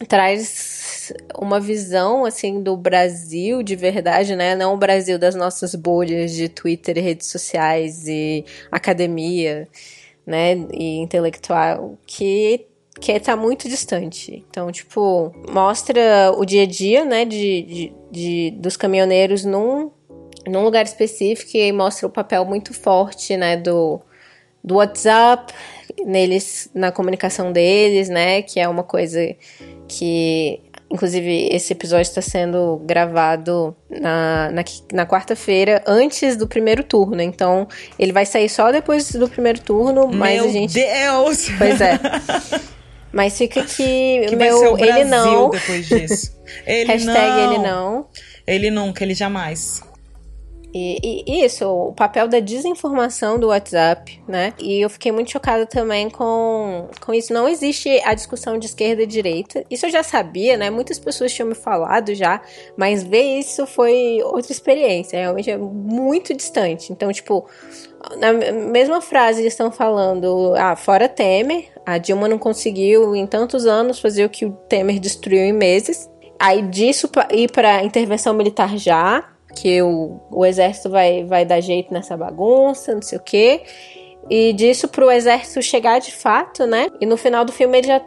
[0.06, 4.54] traz uma visão assim do Brasil de verdade, né?
[4.54, 9.66] Não o Brasil das nossas bolhas de Twitter, redes sociais e academia,
[10.28, 10.56] né?
[10.74, 12.68] E intelectual que
[13.00, 14.46] que está muito distante.
[14.50, 19.92] Então, tipo, mostra o dia a dia, né, de, de, de, dos caminhoneiros num,
[20.48, 24.00] num lugar específico e mostra o papel muito forte, né, do,
[24.64, 25.54] do WhatsApp
[26.06, 29.36] neles, na comunicação deles, né, que é uma coisa
[29.88, 37.22] que Inclusive, esse episódio está sendo gravado na, na, na quarta-feira, antes do primeiro turno.
[37.22, 40.74] Então, ele vai sair só depois do primeiro turno, mas Meu a gente.
[40.74, 41.48] Deus!
[41.58, 42.00] Pois é.
[43.16, 45.50] Mas fica que, que meu, ele não.
[45.50, 46.36] depois disso.
[46.68, 47.54] Ele Hashtag não.
[47.54, 48.08] ele não.
[48.46, 49.82] Ele nunca, ele jamais.
[50.78, 54.54] E, e, isso, o papel da desinformação do WhatsApp, né?
[54.60, 57.32] E eu fiquei muito chocada também com, com isso.
[57.32, 59.64] Não existe a discussão de esquerda e direita.
[59.72, 60.70] Isso eu já sabia, né?
[60.70, 62.42] Muitas pessoas tinham me falado já,
[62.76, 65.18] mas ver isso foi outra experiência.
[65.18, 66.92] Realmente é muito distante.
[66.92, 67.48] Então, tipo,
[68.18, 73.66] na mesma frase eles estão falando, ah, fora Temer, a Dilma não conseguiu em tantos
[73.66, 76.10] anos fazer o que o Temer destruiu em meses.
[76.38, 79.24] Aí disso ir para intervenção militar já,
[79.56, 83.62] que o, o exército vai, vai dar jeito nessa bagunça, não sei o quê.
[84.30, 86.88] E disso pro exército chegar de fato, né?
[87.00, 88.02] E no final do filme ele já.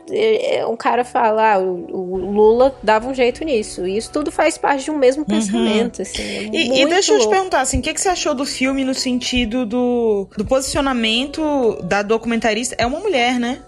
[0.69, 3.87] Um cara fala, ah, o, Lula dava um jeito nisso.
[3.87, 6.03] E isso tudo faz parte de um mesmo pensamento, uhum.
[6.03, 6.23] assim.
[6.23, 8.85] É e, e, deixa eu te perguntar, assim, o que, que você achou do filme
[8.85, 12.75] no sentido do, do posicionamento da documentarista?
[12.79, 13.61] É uma mulher, né?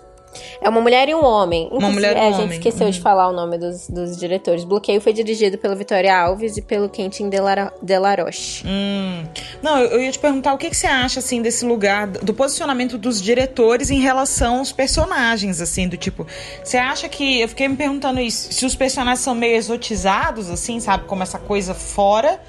[0.61, 1.67] É uma mulher e um homem.
[1.67, 2.35] Inclusive, uma mulher e um é, homem.
[2.35, 2.93] A gente esqueceu uhum.
[2.93, 4.65] de falar o nome dos, dos diretores.
[4.65, 7.31] Bloqueio foi dirigido pela Vitória Alves e pelo Quentin
[7.83, 8.65] Delaroche.
[8.67, 9.25] Hum.
[9.63, 12.33] Não, eu, eu, ia te perguntar o que, que você acha, assim, desse lugar, do
[12.35, 16.27] posicionamento dos diretores em relação aos personagens, assim, do tipo...
[16.63, 17.41] Você acha que...
[17.41, 18.53] Eu fiquei me perguntando isso.
[18.53, 21.05] Se os personagens são meio exotizados, assim, sabe?
[21.05, 22.41] Como essa coisa fora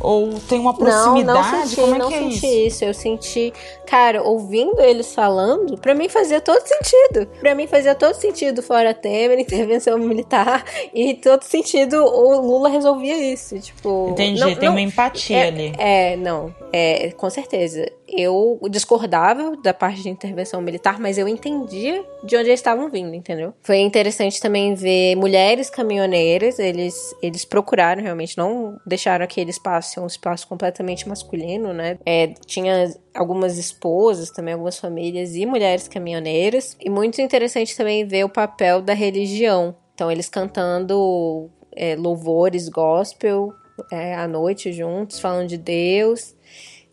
[0.00, 1.24] ou tem uma proximidade?
[1.24, 2.46] Não, não senti, Como é não que é senti isso?
[2.46, 2.84] isso?
[2.84, 3.52] Eu senti,
[3.86, 7.26] cara, ouvindo eles falando, para mim fazia todo sentido.
[7.40, 13.16] Para mim fazia todo sentido fora Temer, intervenção militar e todo sentido o Lula resolvia
[13.32, 14.08] isso, tipo.
[14.10, 15.72] Entendi, não, tem não, uma empatia é, ali.
[15.78, 17.90] É, não, é, com certeza.
[18.06, 23.14] Eu discordava da parte de intervenção militar, mas eu entendia de onde eles estavam vindo,
[23.14, 23.52] entendeu?
[23.62, 30.00] Foi interessante também ver mulheres caminhoneiras, eles, eles procuraram realmente, não deixaram aquele espaço ser
[30.00, 31.98] um espaço completamente masculino, né?
[32.04, 36.76] É, tinha algumas esposas também, algumas famílias e mulheres caminhoneiras.
[36.80, 39.74] E muito interessante também ver o papel da religião.
[39.94, 43.52] Então, eles cantando é, louvores gospel
[43.90, 46.34] é, à noite juntos, falando de Deus.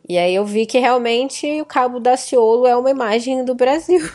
[0.07, 4.07] E aí eu vi que realmente o Cabo Daciolo é uma imagem do Brasil.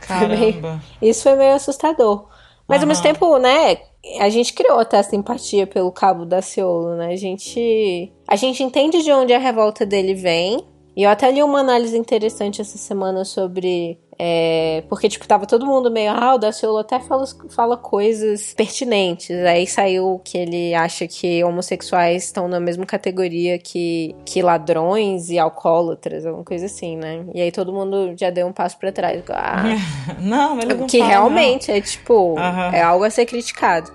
[0.00, 0.36] Caramba.
[0.36, 2.28] Foi meio, isso foi meio assustador.
[2.66, 2.84] Mas uhum.
[2.84, 3.78] ao mesmo tempo, né,
[4.18, 7.08] a gente criou até essa empatia pelo Cabo Daciolo, né?
[7.12, 10.64] A gente, a gente entende de onde a revolta dele vem.
[10.96, 15.64] E eu até li uma análise interessante essa semana sobre é, porque, tipo, tava todo
[15.64, 19.30] mundo meio, ah, o Daciolo até fala, fala coisas pertinentes.
[19.46, 25.38] Aí saiu que ele acha que homossexuais estão na mesma categoria que, que ladrões e
[25.38, 27.24] alcoólatras, alguma coisa assim, né?
[27.32, 29.22] E aí todo mundo já deu um passo para trás.
[29.30, 29.62] Ah,
[30.20, 31.78] não, ele não Que fala, realmente não.
[31.78, 32.72] é, tipo, uhum.
[32.74, 33.90] é algo a ser criticado.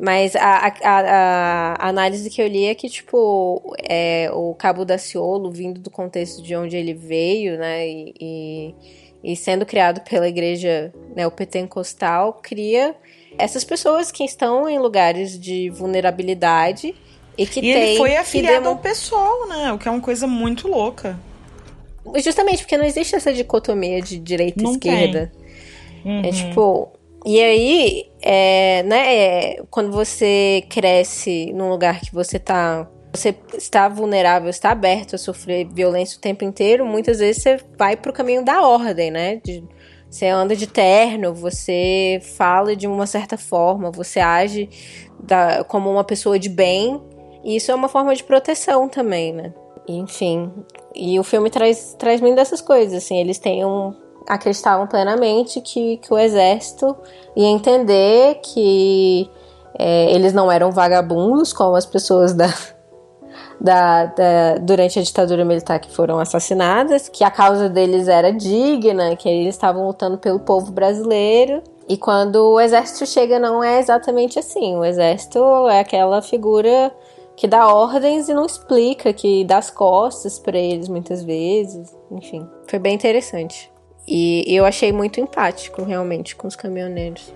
[0.00, 4.84] Mas a, a, a, a, análise que eu li é que, tipo, é, o Cabo
[4.84, 8.74] Daciolo, vindo do contexto de onde ele veio, né, e, e
[9.22, 12.94] e sendo criado pela igreja neopentecostal, cria
[13.38, 16.94] essas pessoas que estão em lugares de vulnerabilidade
[17.36, 18.70] e que e tem ele foi afiliado demo...
[18.70, 19.72] ao pessoal, né?
[19.72, 21.18] O que é uma coisa muito louca.
[22.16, 25.32] Justamente porque não existe essa dicotomia de direita e esquerda.
[26.04, 26.22] Uhum.
[26.24, 26.92] É tipo.
[27.24, 33.88] E aí, é, né, é, quando você cresce num lugar que você tá você está
[33.88, 38.14] vulnerável, está aberto a sofrer violência o tempo inteiro, muitas vezes você vai para o
[38.14, 39.40] caminho da ordem, né?
[39.42, 39.64] De,
[40.08, 44.68] você anda de terno, você fala de uma certa forma, você age
[45.20, 47.00] da, como uma pessoa de bem,
[47.44, 49.52] e isso é uma forma de proteção também, né?
[49.88, 50.52] Enfim,
[50.94, 53.94] e o filme traz, traz muito dessas coisas, assim, eles têm um,
[54.28, 56.96] acreditavam plenamente que, que o exército
[57.36, 59.30] ia entender que
[59.78, 62.52] é, eles não eram vagabundos como as pessoas da,
[63.60, 69.16] da, da, durante a ditadura militar que foram assassinadas, que a causa deles era digna,
[69.16, 71.62] que eles estavam lutando pelo povo brasileiro.
[71.88, 74.76] E quando o exército chega, não é exatamente assim.
[74.76, 75.38] O exército
[75.68, 76.92] é aquela figura
[77.36, 81.94] que dá ordens e não explica, que dá as costas para eles muitas vezes.
[82.10, 83.70] Enfim, foi bem interessante.
[84.08, 87.32] E eu achei muito empático, realmente, com os caminhoneiros.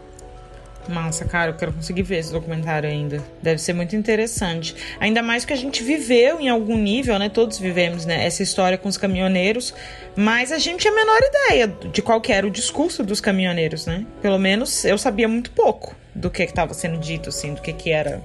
[0.90, 3.22] Massa, cara, eu quero conseguir ver esse documentário ainda.
[3.42, 4.74] Deve ser muito interessante.
[4.98, 7.28] Ainda mais que a gente viveu em algum nível, né?
[7.28, 8.26] Todos vivemos, né?
[8.26, 9.72] Essa história com os caminhoneiros.
[10.16, 14.04] Mas a gente tinha a menor ideia de qual era o discurso dos caminhoneiros, né?
[14.20, 17.90] Pelo menos eu sabia muito pouco do que estava sendo dito, assim, do que, que
[17.90, 18.22] era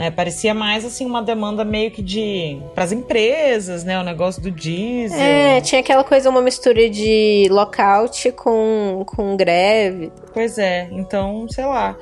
[0.00, 0.10] né?
[0.10, 4.00] Parecia mais assim uma demanda meio que de para as empresas, né?
[4.00, 5.20] O negócio do diesel.
[5.20, 10.10] É, tinha aquela coisa uma mistura de lockout com, com greve.
[10.32, 11.98] Pois é, então, sei lá.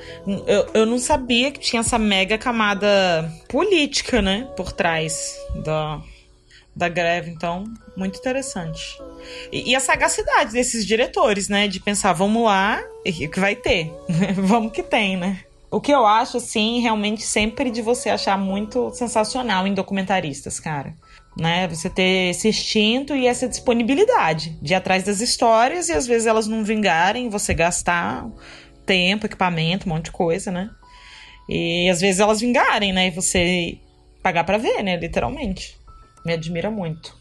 [0.47, 2.89] Eu, eu não sabia que tinha essa mega camada
[3.49, 4.49] política, né?
[4.57, 6.01] Por trás da
[6.77, 7.65] da greve, então,
[7.97, 9.03] muito interessante.
[9.51, 11.67] E, e, a sagacidade desses diretores, né?
[11.67, 13.93] De pensar, vamos lá, e o que vai ter?
[14.39, 15.41] vamos que tem, né?
[15.71, 20.95] O que eu acho, assim, realmente sempre de você achar muito sensacional em documentaristas, cara.
[21.39, 21.69] Né?
[21.69, 26.27] Você ter esse instinto e essa disponibilidade de ir atrás das histórias e às vezes
[26.27, 28.27] elas não vingarem, você gastar
[28.87, 30.71] tempo, equipamento, um monte de coisa, né?
[31.49, 33.09] E às vezes elas vingarem, né?
[33.09, 33.79] E você
[34.23, 34.97] pagar para ver, né?
[34.97, 35.77] Literalmente.
[36.25, 37.18] Me admira muito.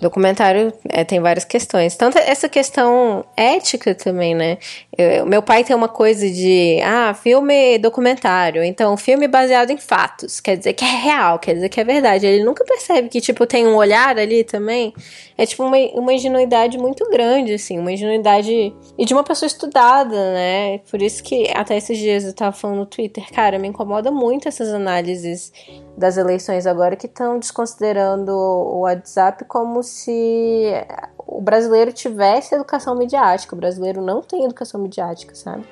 [0.00, 1.96] Documentário é, tem várias questões.
[1.96, 4.58] Tanto essa questão ética também, né?
[4.96, 8.62] Eu, meu pai tem uma coisa de, ah, filme documentário.
[8.62, 10.38] Então, filme baseado em fatos.
[10.40, 12.26] Quer dizer que é real, quer dizer que é verdade.
[12.26, 14.92] Ele nunca percebe que, tipo, tem um olhar ali também.
[15.36, 17.78] É, tipo, uma, uma ingenuidade muito grande, assim.
[17.78, 18.74] Uma ingenuidade...
[18.98, 20.78] E de uma pessoa estudada, né?
[20.90, 24.48] Por isso que, até esses dias eu tava falando no Twitter, cara, me incomoda muito
[24.48, 25.52] essas análises
[25.96, 30.72] das eleições agora que estão desconsiderando o WhatsApp como se
[31.18, 33.54] o brasileiro tivesse educação midiática.
[33.54, 35.64] O brasileiro não tem educação midiática, sabe?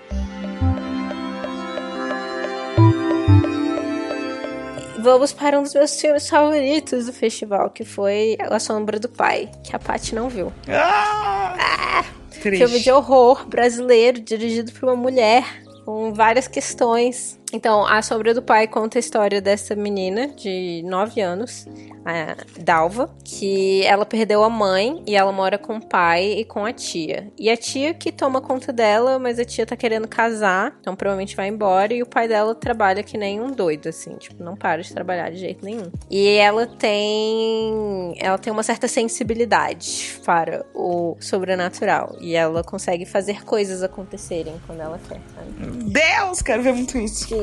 [4.99, 9.51] Vamos para um dos meus filmes favoritos do festival, que foi A Sombra do Pai,
[9.63, 10.51] que a Paty não viu.
[10.67, 11.55] Ah!
[11.59, 15.45] ah filme de horror brasileiro, dirigido por uma mulher,
[15.85, 21.21] com várias questões então, A Sombra do Pai conta a história dessa menina de 9
[21.21, 21.67] anos,
[22.05, 26.67] a Dalva, que ela perdeu a mãe e ela mora com o pai e com
[26.67, 27.33] a tia.
[27.39, 31.37] E a tia que toma conta dela, mas a tia tá querendo casar, então provavelmente
[31.37, 34.83] vai embora e o pai dela trabalha que nem um doido, assim, tipo, não para
[34.83, 35.91] de trabalhar de jeito nenhum.
[36.11, 38.15] E ela tem.
[38.19, 42.17] Ela tem uma certa sensibilidade para o sobrenatural.
[42.21, 45.85] E ela consegue fazer coisas acontecerem quando ela quer, sabe?
[45.85, 47.35] Deus, quero ver muito isso.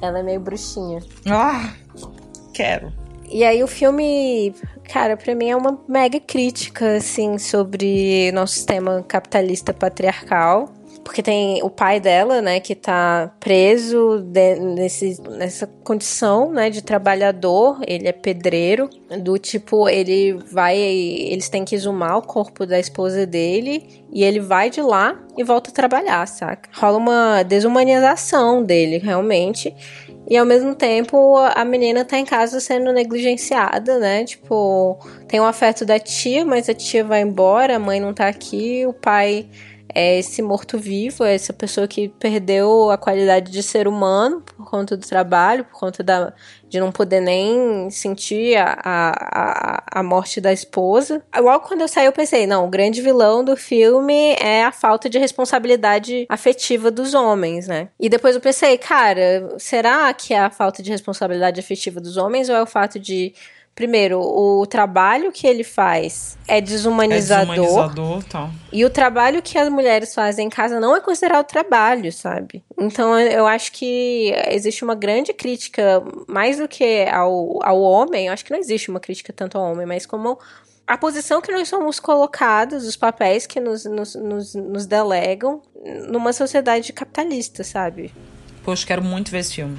[0.00, 1.00] Ela é meio bruxinha.
[1.26, 1.74] Ah,
[2.54, 2.92] quero.
[3.30, 4.54] E aí o filme,
[4.90, 10.72] cara, para mim é uma mega crítica, assim, sobre nosso sistema capitalista patriarcal.
[11.08, 16.82] Porque tem o pai dela, né, que tá preso de, nesse, nessa condição, né, de
[16.82, 17.80] trabalhador.
[17.86, 18.90] Ele é pedreiro,
[19.22, 20.76] do tipo, ele vai.
[20.76, 25.42] Eles têm que exumar o corpo da esposa dele e ele vai de lá e
[25.42, 26.68] volta a trabalhar, saca?
[26.74, 29.74] Rola uma desumanização dele, realmente.
[30.28, 34.24] E ao mesmo tempo, a menina tá em casa sendo negligenciada, né?
[34.24, 38.28] Tipo, tem o afeto da tia, mas a tia vai embora, a mãe não tá
[38.28, 39.48] aqui, o pai
[39.94, 44.96] é esse morto-vivo, é essa pessoa que perdeu a qualidade de ser humano por conta
[44.96, 46.32] do trabalho, por conta da,
[46.68, 51.22] de não poder nem sentir a, a, a morte da esposa.
[51.36, 55.08] Logo quando eu saí, eu pensei: não, o grande vilão do filme é a falta
[55.08, 57.88] de responsabilidade afetiva dos homens, né?
[57.98, 62.48] E depois eu pensei: cara, será que é a falta de responsabilidade afetiva dos homens
[62.48, 63.32] ou é o fato de
[63.78, 67.54] primeiro, o trabalho que ele faz é desumanizador.
[67.54, 68.50] É desumanizador, tá.
[68.72, 72.64] E o trabalho que as mulheres fazem em casa não é considerado trabalho, sabe?
[72.76, 78.32] Então eu acho que existe uma grande crítica, mais do que ao, ao homem, eu
[78.32, 80.40] acho que não existe uma crítica tanto ao homem, mas como
[80.84, 85.62] a posição que nós somos colocados, os papéis que nos, nos, nos, nos delegam
[86.08, 88.12] numa sociedade capitalista, sabe?
[88.64, 89.78] Poxa, quero muito ver esse filme.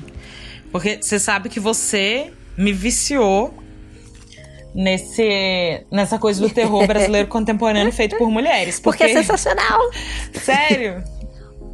[0.71, 3.53] Porque você sabe que você me viciou
[4.73, 8.79] nesse nessa coisa do terror brasileiro contemporâneo feito por mulheres.
[8.79, 9.79] Porque, porque é sensacional.
[10.33, 11.03] Sério?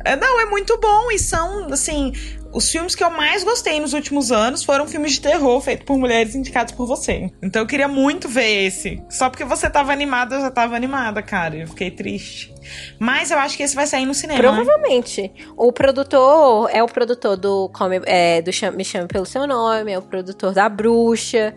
[0.05, 2.13] É, não, é muito bom e são, assim,
[2.55, 5.97] os filmes que eu mais gostei nos últimos anos foram filmes de terror feitos por
[5.97, 7.29] mulheres indicados por você.
[7.41, 9.03] Então eu queria muito ver esse.
[9.09, 11.57] Só porque você tava animada, eu já tava animada, cara.
[11.57, 12.53] Eu fiquei triste.
[12.97, 14.39] Mas eu acho que esse vai sair no cinema.
[14.39, 15.23] Provavelmente.
[15.23, 15.31] Né?
[15.57, 19.97] O produtor é o produtor do, come, é, do Me Chame Pelo Seu Nome, é
[19.97, 21.53] o produtor da Bruxa.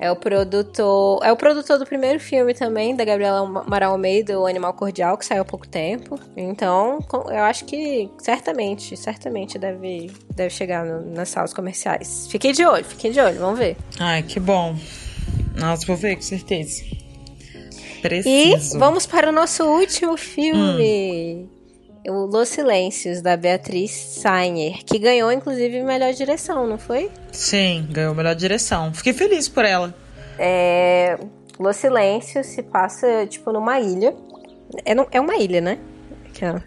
[0.00, 1.20] É o produtor.
[1.22, 5.26] É o produtor do primeiro filme também, da Gabriela Amaral Almeida, O Animal Cordial, que
[5.26, 6.18] saiu há pouco tempo.
[6.34, 12.26] Então, eu acho que certamente, certamente deve, deve chegar no, nas salas comerciais.
[12.30, 13.76] Fiquei de olho, fiquei de olho, vamos ver.
[13.98, 14.74] Ai, que bom.
[15.54, 16.82] Nossa, vou ver, com certeza.
[18.00, 18.76] Preciso.
[18.76, 21.46] E vamos para o nosso último filme.
[21.54, 21.59] Hum
[22.06, 27.10] o Los Silêncios, da Beatriz Sainer, que ganhou, inclusive, melhor direção, não foi?
[27.32, 28.92] Sim, ganhou melhor direção.
[28.94, 29.94] Fiquei feliz por ela.
[30.38, 31.18] É,
[31.58, 34.14] Los Silêncios se passa, tipo, numa ilha.
[34.84, 35.78] É, é uma ilha, né?
[36.28, 36.64] Aquela.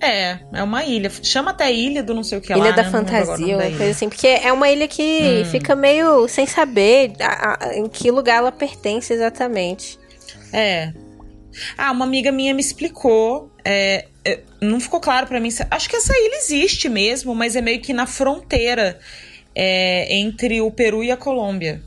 [0.00, 1.10] É, é uma ilha.
[1.22, 2.66] Chama até ilha do não sei o que ilha lá.
[2.66, 2.90] Ilha da né?
[2.90, 4.08] fantasia, uma coisa assim.
[4.08, 5.44] Porque é uma ilha que hum.
[5.46, 9.98] fica meio sem saber a, a, em que lugar ela pertence exatamente.
[10.52, 10.92] É,
[11.76, 13.50] ah, uma amiga minha me explicou.
[13.64, 15.48] É, é não ficou claro para mim.
[15.70, 18.98] Acho que essa ilha existe mesmo, mas é meio que na fronteira
[19.54, 21.82] é, entre o Peru e a Colômbia.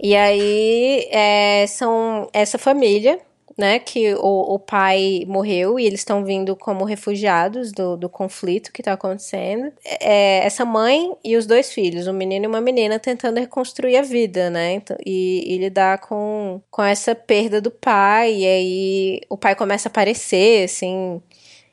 [0.00, 3.18] E aí é, são essa família
[3.58, 8.72] né, que o, o pai morreu e eles estão vindo como refugiados do, do conflito
[8.72, 9.72] que está acontecendo.
[10.00, 14.02] É, essa mãe e os dois filhos, um menino e uma menina, tentando reconstruir a
[14.02, 19.36] vida, né, então, e, e lidar com, com essa perda do pai, e aí o
[19.36, 21.20] pai começa a aparecer, assim,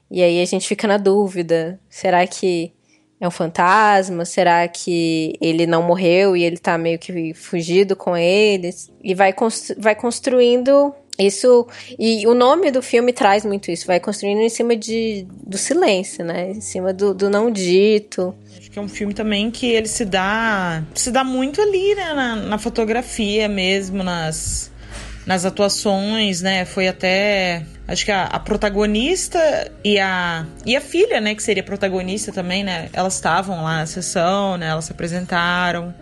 [0.09, 2.73] e aí a gente fica na dúvida, será que
[3.19, 4.25] é um fantasma?
[4.25, 8.91] Será que ele não morreu e ele tá meio que fugido com eles?
[9.03, 11.66] E vai, constru vai construindo isso
[11.97, 16.26] e o nome do filme traz muito isso, vai construindo em cima de, do silêncio,
[16.26, 16.51] né?
[16.51, 18.36] Em cima do, do não dito.
[18.57, 22.13] Acho que é um filme também que ele se dá se dá muito ali, né?
[22.13, 24.72] Na, na fotografia mesmo, nas,
[25.26, 26.66] nas atuações, né?
[26.66, 29.39] Foi até acho que a, a, protagonista
[29.86, 31.34] e a e a filha, né?
[31.34, 32.89] Que seria protagonista também, né?
[32.91, 34.68] Elas estavam lá na sessão, né?
[34.68, 35.93] Elas se apresentaram.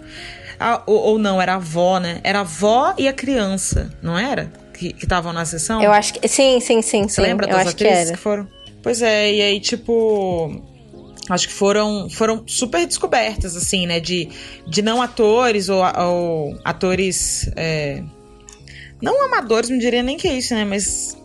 [0.59, 2.19] Ah, ou, ou não, era a avó, né?
[2.23, 4.62] Era a avó e a criança, não era?
[4.91, 5.81] Que estavam na sessão?
[5.81, 6.27] Eu acho que.
[6.27, 7.03] Sim, sim, sim.
[7.03, 7.21] Você sim.
[7.21, 8.47] lembra das atrizes que, que, foram?
[8.81, 10.61] Pois é, e aí, tipo.
[11.29, 14.01] Acho que foram, foram super descobertas, assim, né?
[14.01, 14.27] De,
[14.67, 17.49] de não atores ou, ou atores.
[17.55, 18.03] É,
[19.01, 20.65] não amadores, não diria nem que é isso, né?
[20.65, 21.17] Mas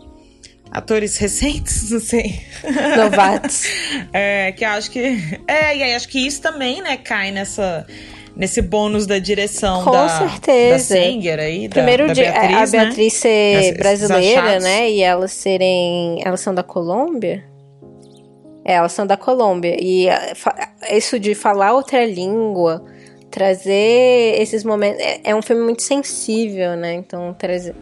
[0.70, 2.40] atores recentes, não sei.
[2.96, 3.64] Novatos.
[4.12, 5.00] é, que acho que.
[5.46, 7.86] É, e aí acho que isso também, né, cai nessa
[8.38, 10.94] nesse bônus da direção Com da, certeza.
[10.94, 13.20] da Singer aí, Primeiro da, da Beatriz, a Beatriz né?
[13.20, 14.88] ser brasileira, né?
[14.88, 16.22] E elas serem.
[16.24, 17.44] Elas são da Colômbia?
[18.64, 19.76] É, elas são da Colômbia.
[19.80, 20.06] E
[20.90, 22.84] isso de falar outra língua,
[23.28, 25.00] trazer esses momentos.
[25.00, 26.94] É, é um filme muito sensível, né?
[26.94, 27.74] Então, trazer.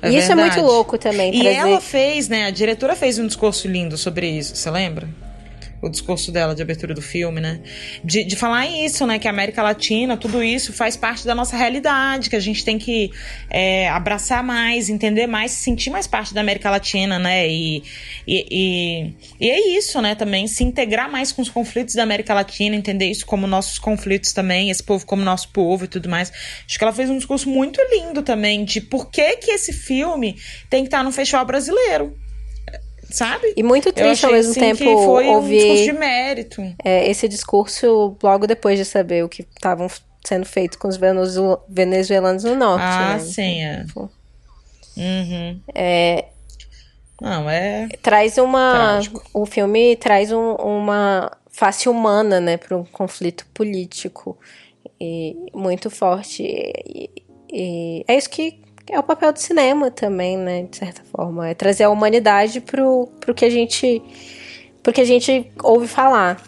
[0.00, 1.34] É e isso é muito louco também.
[1.34, 1.58] E trazer...
[1.58, 2.46] ela fez, né?
[2.46, 5.06] A diretora fez um discurso lindo sobre isso, você lembra?
[5.84, 7.60] O discurso dela de abertura do filme, né?
[8.02, 9.18] De, de falar isso, né?
[9.18, 12.78] Que a América Latina, tudo isso faz parte da nossa realidade, que a gente tem
[12.78, 13.10] que
[13.50, 17.46] é, abraçar mais, entender mais, se sentir mais parte da América Latina, né?
[17.48, 17.82] E,
[18.26, 20.14] e, e, e é isso, né?
[20.14, 24.32] Também se integrar mais com os conflitos da América Latina, entender isso como nossos conflitos
[24.32, 26.32] também, esse povo como nosso povo e tudo mais.
[26.66, 30.36] Acho que ela fez um discurso muito lindo também de por que que esse filme
[30.70, 32.23] tem que estar no festival brasileiro
[33.14, 33.54] sabe?
[33.56, 36.74] E muito triste ao mesmo assim, tempo que foi ouvir um discurso de mérito.
[36.84, 39.88] É, esse discurso logo depois de saber o que estavam
[40.24, 40.98] sendo feito com os
[41.68, 42.82] venezuelanos no norte.
[42.82, 43.18] Ah, né?
[43.20, 43.84] sim, é.
[44.96, 45.60] Uhum.
[45.74, 46.24] é.
[47.20, 47.88] Não, é.
[48.02, 48.72] Traz uma.
[48.72, 49.24] Trágico.
[49.32, 54.36] O filme traz um, uma face humana, né, para um conflito político
[55.00, 56.42] e muito forte.
[56.42, 57.10] E,
[57.52, 60.66] e é isso que é o papel do cinema também, né?
[60.70, 61.48] De certa forma.
[61.48, 64.02] É trazer a humanidade pro, pro que a gente.
[64.82, 66.42] Pro que a gente ouve falar.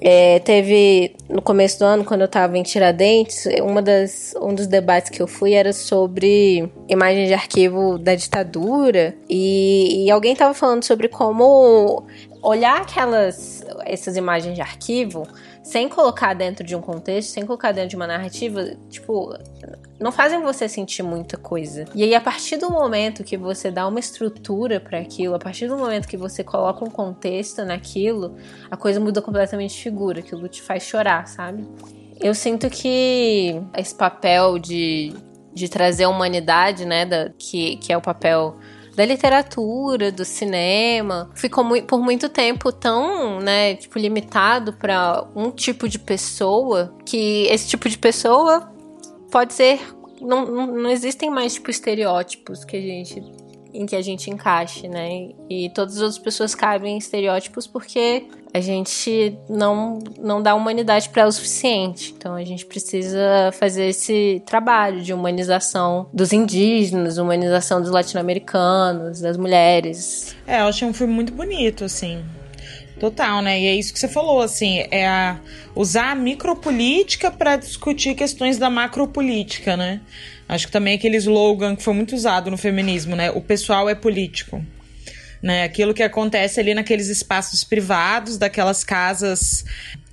[0.00, 4.66] É, teve no começo do ano, quando eu tava em Tiradentes, uma das, um dos
[4.66, 9.14] debates que eu fui era sobre imagens de arquivo da ditadura.
[9.28, 12.06] E, e alguém tava falando sobre como
[12.42, 15.26] olhar aquelas essas imagens de arquivo
[15.62, 19.36] sem colocar dentro de um contexto, sem colocar dentro de uma narrativa, tipo,
[19.98, 21.86] não fazem você sentir muita coisa.
[21.94, 25.68] E aí, a partir do momento que você dá uma estrutura para aquilo, a partir
[25.68, 28.36] do momento que você coloca um contexto naquilo,
[28.70, 31.66] a coisa muda completamente de figura, aquilo te faz chorar, sabe?
[32.20, 35.14] Eu sinto que esse papel de,
[35.54, 38.56] de trazer a humanidade, né, da, que, que é o papel
[38.94, 45.86] da literatura, do cinema, ficou por muito tempo tão, né, tipo, limitado para um tipo
[45.86, 48.74] de pessoa que esse tipo de pessoa
[49.36, 49.78] pode ser.
[50.18, 53.22] Não, não, não existem mais, tipo, estereótipos que a gente
[53.74, 55.32] em que a gente encaixe, né?
[55.50, 61.10] E todas as outras pessoas cabem em estereótipos porque a gente não, não dá humanidade
[61.10, 62.14] para o suficiente.
[62.16, 69.36] Então a gente precisa fazer esse trabalho de humanização dos indígenas, humanização dos latino-americanos, das
[69.36, 70.34] mulheres.
[70.46, 72.24] É, eu achei um filme muito bonito, assim.
[72.98, 73.60] Total, né?
[73.60, 75.38] E é isso que você falou, assim, é a,
[75.74, 80.00] usar a micropolítica para discutir questões da macropolítica, né?
[80.48, 83.30] Acho que também aquele slogan que foi muito usado no feminismo, né?
[83.30, 84.64] O pessoal é político.
[85.42, 85.64] Né?
[85.64, 89.64] Aquilo que acontece ali naqueles espaços privados, daquelas casas,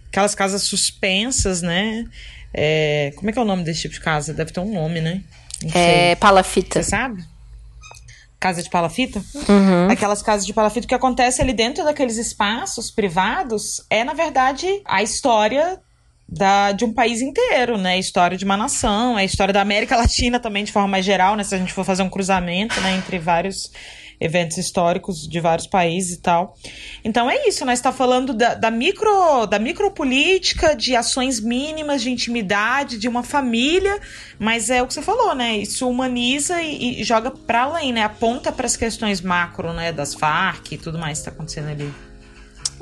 [0.10, 2.06] aquelas casas suspensas, né?
[2.54, 4.34] É, como é que é o nome desse tipo de casa?
[4.34, 5.22] Deve ter um nome, né?
[5.74, 6.84] É palafita.
[6.84, 7.24] Você sabe?
[8.44, 9.88] Casa de palafita, uhum.
[9.90, 14.68] aquelas casas de palafita, o que acontece ali dentro daqueles espaços privados é, na verdade,
[14.84, 15.80] a história
[16.28, 17.94] da, de um país inteiro, né?
[17.94, 21.38] A história de uma nação, a história da América Latina também, de forma mais geral,
[21.38, 21.44] né?
[21.46, 22.98] Se a gente for fazer um cruzamento, né?
[22.98, 23.72] Entre vários
[24.24, 26.56] eventos históricos de vários países e tal.
[27.04, 32.10] Então é isso, nós está falando da, da, micro da micropolítica, de ações mínimas de
[32.10, 34.00] intimidade de uma família,
[34.40, 35.58] mas é o que você falou, né?
[35.58, 38.04] Isso humaniza e, e joga para além, né?
[38.04, 41.94] Aponta para as questões macro, né, das Farc e tudo mais que está acontecendo ali.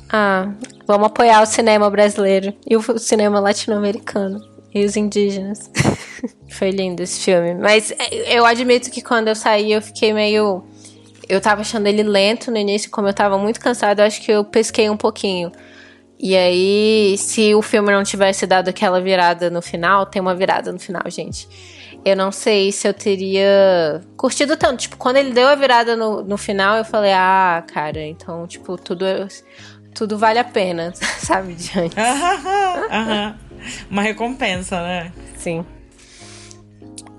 [0.10, 0.52] Ah,
[0.86, 5.70] vamos apoiar o cinema brasileiro e o cinema latino-americano e os indígenas.
[6.50, 7.54] Foi lindo esse filme.
[7.54, 10.64] Mas é, eu admito que quando eu saí, eu fiquei meio.
[11.30, 14.32] Eu tava achando ele lento no início, como eu tava muito cansado, eu acho que
[14.32, 15.52] eu pesquei um pouquinho.
[16.20, 20.72] E aí, se o filme não tivesse dado aquela virada no final, tem uma virada
[20.72, 21.48] no final, gente.
[22.06, 24.82] Eu não sei se eu teria curtido tanto.
[24.82, 28.78] Tipo, quando ele deu a virada no, no final, eu falei, ah, cara, então, tipo,
[28.78, 29.06] tudo
[29.94, 31.96] tudo vale a pena, sabe, diante.
[32.00, 33.38] Aham,
[33.90, 35.12] Uma recompensa, né?
[35.38, 35.66] Sim.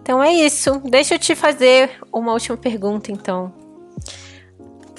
[0.00, 0.80] Então é isso.
[0.90, 3.52] Deixa eu te fazer uma última pergunta, então.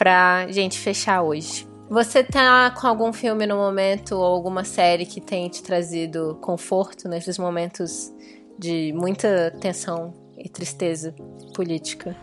[0.03, 1.65] Pra gente fechar hoje.
[1.89, 7.07] Você tá com algum filme no momento ou alguma série que tenha te trazido conforto
[7.07, 8.11] nesses momentos
[8.59, 11.15] de muita tensão e tristeza
[11.55, 12.17] política?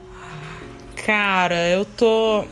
[1.07, 2.45] Cara, eu tô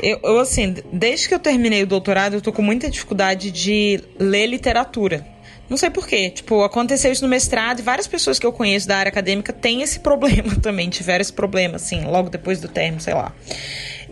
[0.00, 4.02] eu, eu, assim, desde que eu terminei o doutorado, eu tô com muita dificuldade de
[4.18, 5.22] ler literatura.
[5.68, 6.30] Não sei porquê.
[6.30, 9.82] Tipo, aconteceu isso no mestrado e várias pessoas que eu conheço da área acadêmica têm
[9.82, 13.34] esse problema também, tiveram esse problema, assim, logo depois do termo, sei lá.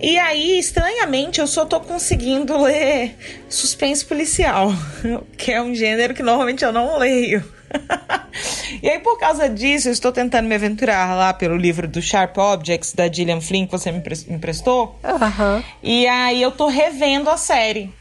[0.01, 3.14] E aí, estranhamente, eu só tô conseguindo ler
[3.51, 4.72] suspense policial,
[5.36, 7.44] que é um gênero que normalmente eu não leio.
[8.82, 12.38] e aí, por causa disso, eu estou tentando me aventurar lá pelo livro do Sharp
[12.38, 14.98] Objects, da Gillian Flynn, que você me emprestou.
[15.05, 15.62] Uhum.
[15.82, 17.92] E aí, eu tô revendo a série.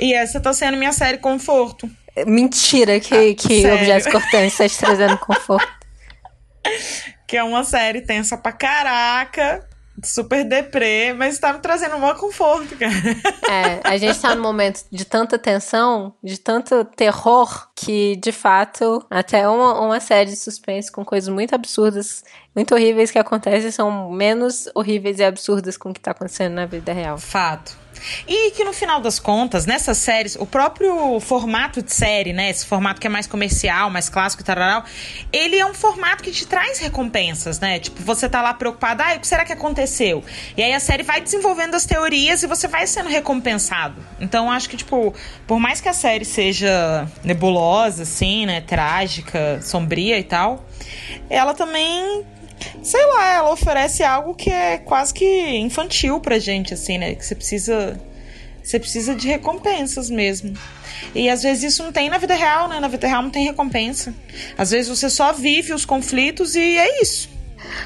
[0.00, 1.88] E essa tá sendo minha série conforto.
[2.26, 5.68] Mentira que, ah, que objetos cortantes está te trazendo conforto.
[7.26, 9.64] que é uma série tensa pra caraca
[10.02, 12.92] super deprê, mas tá me trazendo um maior conforto, cara.
[13.48, 19.04] É, a gente tá num momento de tanta tensão, de tanto terror, que de fato,
[19.08, 22.24] até uma, uma série de suspense com coisas muito absurdas,
[22.54, 26.66] muito horríveis que acontecem, são menos horríveis e absurdas com o que tá acontecendo na
[26.66, 27.18] vida real.
[27.18, 27.85] Fato.
[28.26, 32.50] E que no final das contas, nessas séries, o próprio formato de série, né?
[32.50, 34.84] Esse formato que é mais comercial, mais clássico e tal,
[35.32, 37.78] ele é um formato que te traz recompensas, né?
[37.78, 40.24] Tipo, você tá lá preocupado, ah, o que será que aconteceu?
[40.56, 43.96] E aí a série vai desenvolvendo as teorias e você vai sendo recompensado.
[44.20, 45.14] Então, acho que, tipo,
[45.46, 48.60] por mais que a série seja nebulosa, assim, né?
[48.60, 50.64] Trágica, sombria e tal,
[51.28, 52.24] ela também
[52.82, 55.24] sei lá, ela oferece algo que é quase que
[55.56, 57.14] infantil pra gente, assim, né?
[57.14, 58.00] Que você precisa.
[58.62, 60.52] Você precisa de recompensas mesmo.
[61.14, 62.80] E às vezes isso não tem na vida real, né?
[62.80, 64.12] Na vida real não tem recompensa.
[64.58, 67.28] Às vezes você só vive os conflitos e é isso.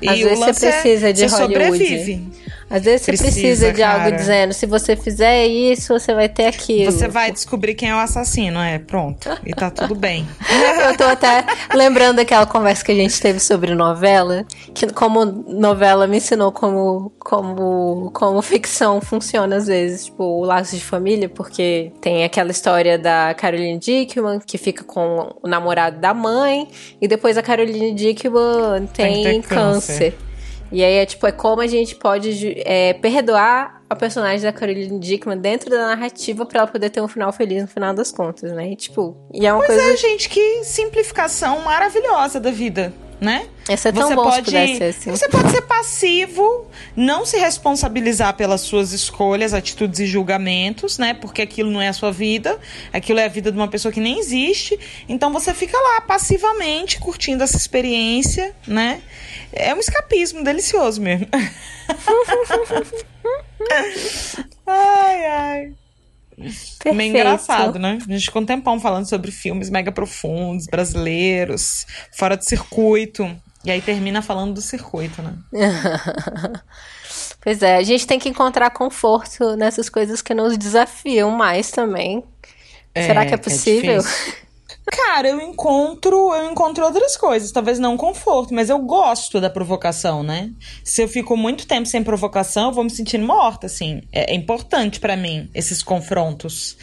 [0.06, 1.72] Às e vezes você é precisa é, de você Hollywood.
[1.78, 2.28] sobrevive.
[2.70, 4.04] Às vezes você precisa, precisa de cara.
[4.04, 6.92] algo dizendo, se você fizer isso, você vai ter aquilo.
[6.92, 9.28] Você vai descobrir quem é o assassino, é, pronto.
[9.44, 10.24] E tá tudo bem.
[10.88, 11.44] Eu tô até
[11.74, 17.12] lembrando daquela conversa que a gente teve sobre novela, que como novela me ensinou como,
[17.18, 22.96] como, como ficção funciona às vezes, tipo, o laço de família, porque tem aquela história
[22.96, 26.68] da Caroline Dickman, que fica com o namorado da mãe,
[27.00, 30.12] e depois a Caroline Dickman tem, tem câncer.
[30.12, 30.29] câncer.
[30.72, 35.00] E aí é tipo, é como a gente pode é, perdoar a personagem da Caroline
[35.00, 38.52] Dickman dentro da narrativa para ela poder ter um final feliz no final das contas,
[38.52, 38.70] né?
[38.70, 39.92] E, tipo, e é uma pois coisa.
[39.92, 43.46] é, gente, que simplificação maravilhosa da vida né?
[43.68, 45.10] Essa é tão você bom pode, ser assim.
[45.10, 46.66] Você pode ser passivo,
[46.96, 51.14] não se responsabilizar pelas suas escolhas, atitudes e julgamentos, né?
[51.14, 52.58] Porque aquilo não é a sua vida,
[52.92, 54.78] aquilo é a vida de uma pessoa que nem existe.
[55.08, 59.02] Então você fica lá passivamente curtindo essa experiência, né?
[59.52, 61.28] É um escapismo delicioso mesmo.
[64.66, 65.72] ai, ai.
[66.40, 66.94] Perfeito.
[66.94, 67.98] Meio engraçado, né?
[68.06, 73.30] A gente ficou um tempão falando sobre filmes mega profundos, brasileiros, fora do circuito.
[73.64, 75.34] E aí termina falando do circuito, né?
[77.40, 82.24] pois é, a gente tem que encontrar conforto nessas coisas que nos desafiam mais também.
[82.94, 84.00] É, Será que é, é possível?
[84.00, 84.49] É
[84.90, 90.22] Cara, eu encontro, eu encontro outras coisas, talvez não conforto, mas eu gosto da provocação,
[90.22, 90.50] né?
[90.82, 94.02] Se eu fico muito tempo sem provocação, eu vou me sentindo morta, assim.
[94.12, 96.76] É, é importante para mim esses confrontos.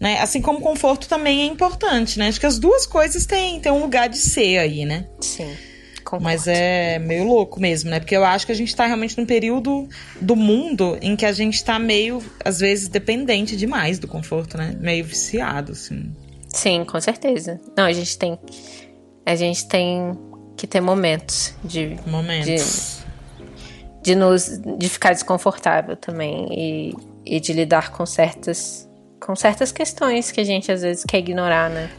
[0.00, 0.18] Né?
[0.18, 2.26] Assim como conforto também é importante, né?
[2.26, 5.06] Acho que as duas coisas têm, têm um lugar de ser aí, né?
[5.20, 5.54] Sim.
[6.02, 6.24] Concordo.
[6.24, 8.00] Mas é meio louco mesmo, né?
[8.00, 9.88] Porque eu acho que a gente tá realmente num período
[10.20, 14.76] do mundo em que a gente tá meio, às vezes, dependente demais do conforto, né?
[14.80, 16.12] Meio viciado, assim.
[16.54, 17.60] Sim, com certeza.
[17.76, 18.38] Não, a gente tem.
[19.26, 20.18] A gente tem
[20.56, 21.96] que ter momentos de.
[22.06, 23.04] Momentos.
[24.02, 26.94] de nos de ficar desconfortável também e,
[27.24, 28.88] e de lidar com certas
[29.18, 31.90] com certas questões que a gente às vezes quer ignorar, né?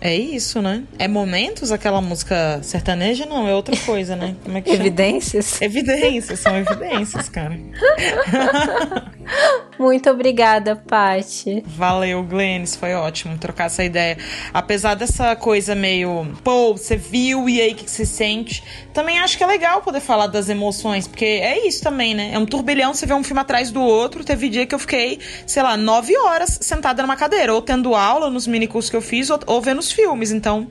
[0.00, 0.84] É isso, né?
[0.98, 3.24] É momentos aquela música sertaneja?
[3.24, 4.36] Não, é outra coisa, né?
[4.44, 5.46] Como é que Evidências?
[5.46, 5.64] Chama?
[5.64, 7.58] Evidências, são evidências, cara.
[9.78, 11.62] Muito obrigada, Paty.
[11.66, 14.16] Valeu, Glennis, foi ótimo trocar essa ideia.
[14.52, 18.62] Apesar dessa coisa meio, pô, você viu e aí o que você sente?
[18.92, 22.30] Também acho que é legal poder falar das emoções, porque é isso também, né?
[22.32, 24.22] É um turbilhão, você vê um filme atrás do outro.
[24.24, 28.30] Teve dia que eu fiquei, sei lá, nove horas sentada numa cadeira, ou tendo aula
[28.30, 30.30] nos minicursos que eu fiz, ou, ou vendo os filmes.
[30.30, 30.68] Então,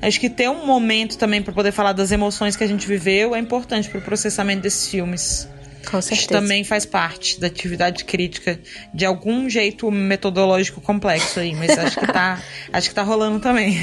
[0.00, 3.34] acho que ter um momento também para poder falar das emoções que a gente viveu
[3.34, 5.48] é importante para o processamento desses filmes.
[5.90, 6.20] Com certeza.
[6.20, 8.58] Isso também faz parte da atividade crítica
[8.92, 13.76] de algum jeito metodológico complexo aí, mas acho que tá, acho que tá rolando também.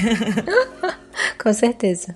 [1.42, 2.16] Com certeza.